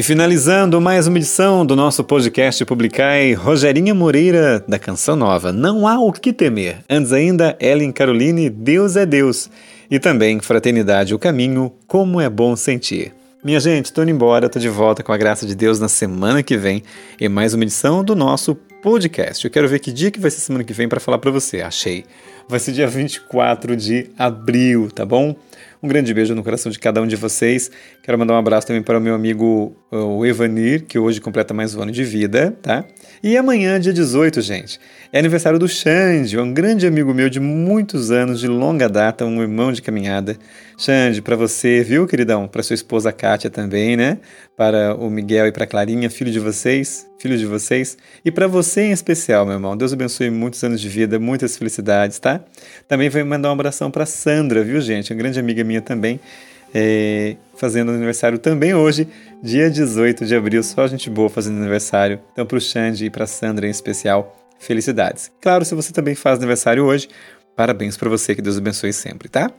Finalizando 0.07 0.79
mais 0.79 1.05
uma 1.05 1.17
edição 1.17 1.65
do 1.65 1.75
nosso 1.75 2.01
podcast 2.01 2.63
Publicai, 2.63 3.33
Rogerinha 3.33 3.93
Moreira, 3.93 4.63
da 4.65 4.79
Canção 4.79 5.17
Nova, 5.17 5.51
Não 5.51 5.85
Há 5.85 5.99
O 5.99 6.13
Que 6.13 6.31
Temer. 6.31 6.77
Antes 6.89 7.11
ainda, 7.11 7.57
Ellen 7.59 7.91
Caroline, 7.91 8.49
Deus 8.49 8.95
é 8.95 9.05
Deus. 9.05 9.49
E 9.91 9.99
também 9.99 10.39
Fraternidade, 10.39 11.13
o 11.13 11.19
Caminho, 11.19 11.73
Como 11.85 12.21
é 12.21 12.29
Bom 12.29 12.55
Sentir. 12.55 13.13
Minha 13.43 13.59
gente, 13.59 13.91
tô 13.91 14.01
indo 14.01 14.11
embora, 14.11 14.47
tô 14.47 14.59
de 14.59 14.69
volta 14.69 15.03
com 15.03 15.11
a 15.11 15.17
graça 15.17 15.45
de 15.45 15.53
Deus 15.53 15.77
na 15.77 15.89
semana 15.89 16.41
que 16.41 16.55
vem 16.55 16.83
em 17.19 17.27
mais 17.27 17.53
uma 17.53 17.65
edição 17.65 18.01
do 18.01 18.15
nosso 18.15 18.55
podcast. 18.81 19.43
Eu 19.43 19.51
quero 19.51 19.67
ver 19.67 19.79
que 19.79 19.91
dia 19.91 20.09
que 20.09 20.21
vai 20.21 20.31
ser 20.31 20.39
semana 20.39 20.63
que 20.63 20.71
vem 20.71 20.87
para 20.87 21.01
falar 21.01 21.17
para 21.17 21.31
você. 21.31 21.59
Achei. 21.59 22.05
Vai 22.47 22.59
ser 22.59 22.71
dia 22.71 22.87
24 22.87 23.75
de 23.75 24.09
abril, 24.17 24.89
tá 24.89 25.05
bom? 25.05 25.35
Um 25.81 25.87
grande 25.87 26.11
beijo 26.11 26.33
no 26.33 26.43
coração 26.43 26.71
de 26.71 26.79
cada 26.79 26.99
um 27.01 27.05
de 27.05 27.15
vocês. 27.15 27.69
Quero 28.01 28.17
mandar 28.17 28.33
um 28.33 28.37
abraço 28.37 28.65
também 28.65 28.81
para 28.81 28.97
o 28.97 29.01
meu 29.01 29.13
amigo 29.13 29.75
o 29.91 30.25
Evanir, 30.25 30.85
que 30.85 30.97
hoje 30.97 31.21
completa 31.21 31.53
mais 31.53 31.75
um 31.75 31.81
ano 31.83 31.91
de 31.91 32.03
vida, 32.03 32.57
tá? 32.63 32.83
E 33.21 33.37
amanhã, 33.37 33.79
dia 33.79 33.93
18, 33.93 34.41
gente, 34.41 34.79
é 35.13 35.19
aniversário 35.19 35.59
do 35.59 35.67
Xande, 35.67 36.37
um 36.39 36.51
grande 36.51 36.87
amigo 36.87 37.13
meu 37.13 37.29
de 37.29 37.39
muitos 37.39 38.09
anos, 38.09 38.39
de 38.39 38.47
longa 38.47 38.89
data, 38.89 39.23
um 39.23 39.39
irmão 39.39 39.71
de 39.71 39.81
caminhada. 39.83 40.35
Xande, 40.79 41.23
para 41.23 41.35
você, 41.35 41.83
viu, 41.83 42.05
queridão? 42.05 42.47
Para 42.47 42.61
sua 42.61 42.75
esposa 42.75 43.11
Kátia 43.11 43.49
também, 43.49 43.97
né? 43.97 44.19
Para 44.55 44.93
o 44.93 45.09
Miguel 45.09 45.47
e 45.47 45.51
para 45.51 45.65
Clarinha, 45.65 46.07
filho 46.07 46.31
de 46.31 46.39
vocês, 46.39 47.09
filhos 47.17 47.39
de 47.39 47.47
vocês. 47.47 47.97
E 48.23 48.29
para 48.31 48.45
você 48.47 48.81
em 48.81 48.91
especial, 48.91 49.43
meu 49.43 49.55
irmão. 49.55 49.75
Deus 49.75 49.91
abençoe 49.91 50.29
muitos 50.29 50.63
anos 50.63 50.79
de 50.79 50.87
vida, 50.87 51.17
muitas 51.17 51.57
felicidades, 51.57 52.19
tá? 52.19 52.41
Também 52.87 53.09
vai 53.09 53.23
mandar 53.23 53.49
um 53.49 53.53
abração 53.53 53.89
para 53.89 54.05
Sandra, 54.05 54.63
viu, 54.63 54.79
gente? 54.79 55.11
Uma 55.11 55.17
grande 55.17 55.39
amiga 55.39 55.63
minha 55.63 55.81
também. 55.81 56.19
É, 56.75 57.35
fazendo 57.55 57.91
aniversário 57.91 58.37
também 58.37 58.75
hoje, 58.75 59.07
dia 59.41 59.71
18 59.71 60.25
de 60.25 60.35
abril, 60.35 60.61
só 60.61 60.85
gente 60.85 61.09
boa 61.09 61.27
fazendo 61.27 61.57
aniversário. 61.57 62.19
Então, 62.33 62.45
para 62.45 62.57
o 62.57 62.61
Xande 62.61 63.05
e 63.05 63.09
para 63.09 63.25
Sandra 63.25 63.65
em 63.65 63.71
especial, 63.71 64.37
felicidades. 64.59 65.31
Claro, 65.41 65.65
se 65.65 65.73
você 65.73 65.91
também 65.91 66.13
faz 66.13 66.37
aniversário 66.37 66.83
hoje, 66.85 67.07
parabéns 67.55 67.97
para 67.97 68.09
você, 68.09 68.35
que 68.35 68.43
Deus 68.43 68.57
abençoe 68.57 68.93
sempre, 68.93 69.27
tá? 69.27 69.51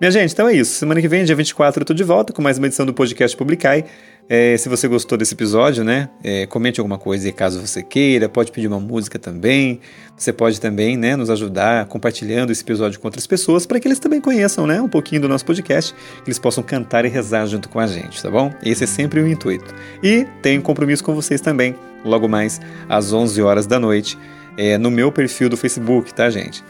Minha 0.00 0.12
gente, 0.12 0.32
então 0.32 0.48
é 0.48 0.54
isso. 0.54 0.78
Semana 0.78 1.00
que 1.00 1.08
vem, 1.08 1.24
dia 1.24 1.34
24, 1.34 1.82
eu 1.82 1.84
tô 1.84 1.92
de 1.92 2.04
volta 2.04 2.32
com 2.32 2.40
mais 2.40 2.56
uma 2.56 2.68
edição 2.68 2.86
do 2.86 2.94
podcast 2.94 3.36
Publicai. 3.36 3.84
É, 4.28 4.56
se 4.56 4.68
você 4.68 4.86
gostou 4.86 5.18
desse 5.18 5.34
episódio, 5.34 5.82
né, 5.82 6.08
é, 6.22 6.46
comente 6.46 6.78
alguma 6.78 6.96
coisa 6.96 7.32
caso 7.32 7.60
você 7.60 7.82
queira, 7.82 8.28
pode 8.28 8.52
pedir 8.52 8.68
uma 8.68 8.78
música 8.78 9.18
também. 9.18 9.80
Você 10.16 10.32
pode 10.32 10.60
também, 10.60 10.96
né, 10.96 11.16
nos 11.16 11.30
ajudar 11.30 11.86
compartilhando 11.86 12.52
esse 12.52 12.62
episódio 12.62 13.00
com 13.00 13.08
outras 13.08 13.26
pessoas 13.26 13.66
para 13.66 13.80
que 13.80 13.88
eles 13.88 13.98
também 13.98 14.20
conheçam, 14.20 14.68
né, 14.68 14.80
um 14.80 14.88
pouquinho 14.88 15.22
do 15.22 15.28
nosso 15.28 15.44
podcast, 15.44 15.92
que 15.92 16.28
eles 16.28 16.38
possam 16.38 16.62
cantar 16.62 17.04
e 17.04 17.08
rezar 17.08 17.46
junto 17.46 17.68
com 17.68 17.80
a 17.80 17.86
gente, 17.88 18.22
tá 18.22 18.30
bom? 18.30 18.54
Esse 18.62 18.84
é 18.84 18.86
sempre 18.86 19.20
o 19.20 19.26
intuito. 19.26 19.74
E 20.00 20.24
tenho 20.40 20.62
compromisso 20.62 21.02
com 21.02 21.12
vocês 21.12 21.40
também, 21.40 21.74
logo 22.04 22.28
mais 22.28 22.60
às 22.88 23.12
11 23.12 23.42
horas 23.42 23.66
da 23.66 23.80
noite, 23.80 24.16
é, 24.56 24.78
no 24.78 24.92
meu 24.92 25.10
perfil 25.10 25.48
do 25.48 25.56
Facebook, 25.56 26.14
tá, 26.14 26.30
gente? 26.30 26.62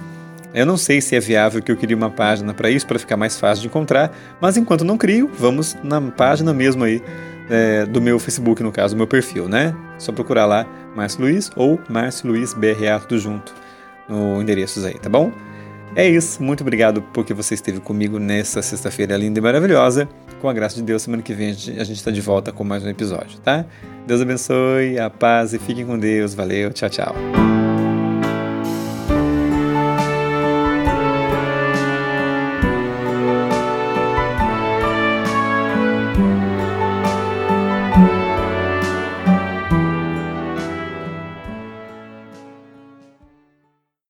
Eu 0.58 0.66
não 0.66 0.76
sei 0.76 1.00
se 1.00 1.14
é 1.14 1.20
viável 1.20 1.62
que 1.62 1.70
eu 1.70 1.76
crie 1.76 1.94
uma 1.94 2.10
página 2.10 2.52
para 2.52 2.68
isso, 2.68 2.84
para 2.84 2.98
ficar 2.98 3.16
mais 3.16 3.38
fácil 3.38 3.62
de 3.62 3.68
encontrar, 3.68 4.10
mas 4.40 4.56
enquanto 4.56 4.84
não 4.84 4.98
crio, 4.98 5.30
vamos 5.38 5.76
na 5.84 6.00
página 6.00 6.52
mesmo 6.52 6.82
aí 6.82 7.00
é, 7.48 7.86
do 7.86 8.02
meu 8.02 8.18
Facebook, 8.18 8.60
no 8.60 8.72
caso, 8.72 8.92
do 8.92 8.98
meu 8.98 9.06
perfil, 9.06 9.48
né? 9.48 9.72
Só 9.98 10.10
procurar 10.10 10.46
lá 10.46 10.66
Márcio 10.96 11.20
Luiz 11.20 11.48
ou 11.54 11.78
Márcio 11.88 12.26
Luiz 12.26 12.54
BRA, 12.54 12.98
tudo 12.98 13.20
junto 13.20 13.54
no 14.08 14.42
endereços 14.42 14.84
aí, 14.84 14.94
tá 14.94 15.08
bom? 15.08 15.30
É 15.94 16.08
isso, 16.08 16.42
muito 16.42 16.62
obrigado 16.62 17.02
porque 17.14 17.32
você 17.32 17.54
esteve 17.54 17.78
comigo 17.78 18.18
nessa 18.18 18.60
sexta-feira 18.60 19.16
linda 19.16 19.38
e 19.38 19.42
maravilhosa. 19.42 20.08
Com 20.40 20.48
a 20.48 20.52
graça 20.52 20.74
de 20.74 20.82
Deus, 20.82 21.02
semana 21.02 21.22
que 21.22 21.34
vem 21.34 21.50
a 21.50 21.52
gente 21.52 21.92
está 21.92 22.10
de 22.10 22.20
volta 22.20 22.50
com 22.50 22.64
mais 22.64 22.82
um 22.82 22.88
episódio, 22.88 23.38
tá? 23.38 23.64
Deus 24.08 24.20
abençoe, 24.20 24.98
a 24.98 25.08
paz 25.08 25.54
e 25.54 25.58
fiquem 25.60 25.86
com 25.86 25.96
Deus. 25.96 26.34
Valeu, 26.34 26.72
tchau, 26.72 26.90
tchau. 26.90 27.14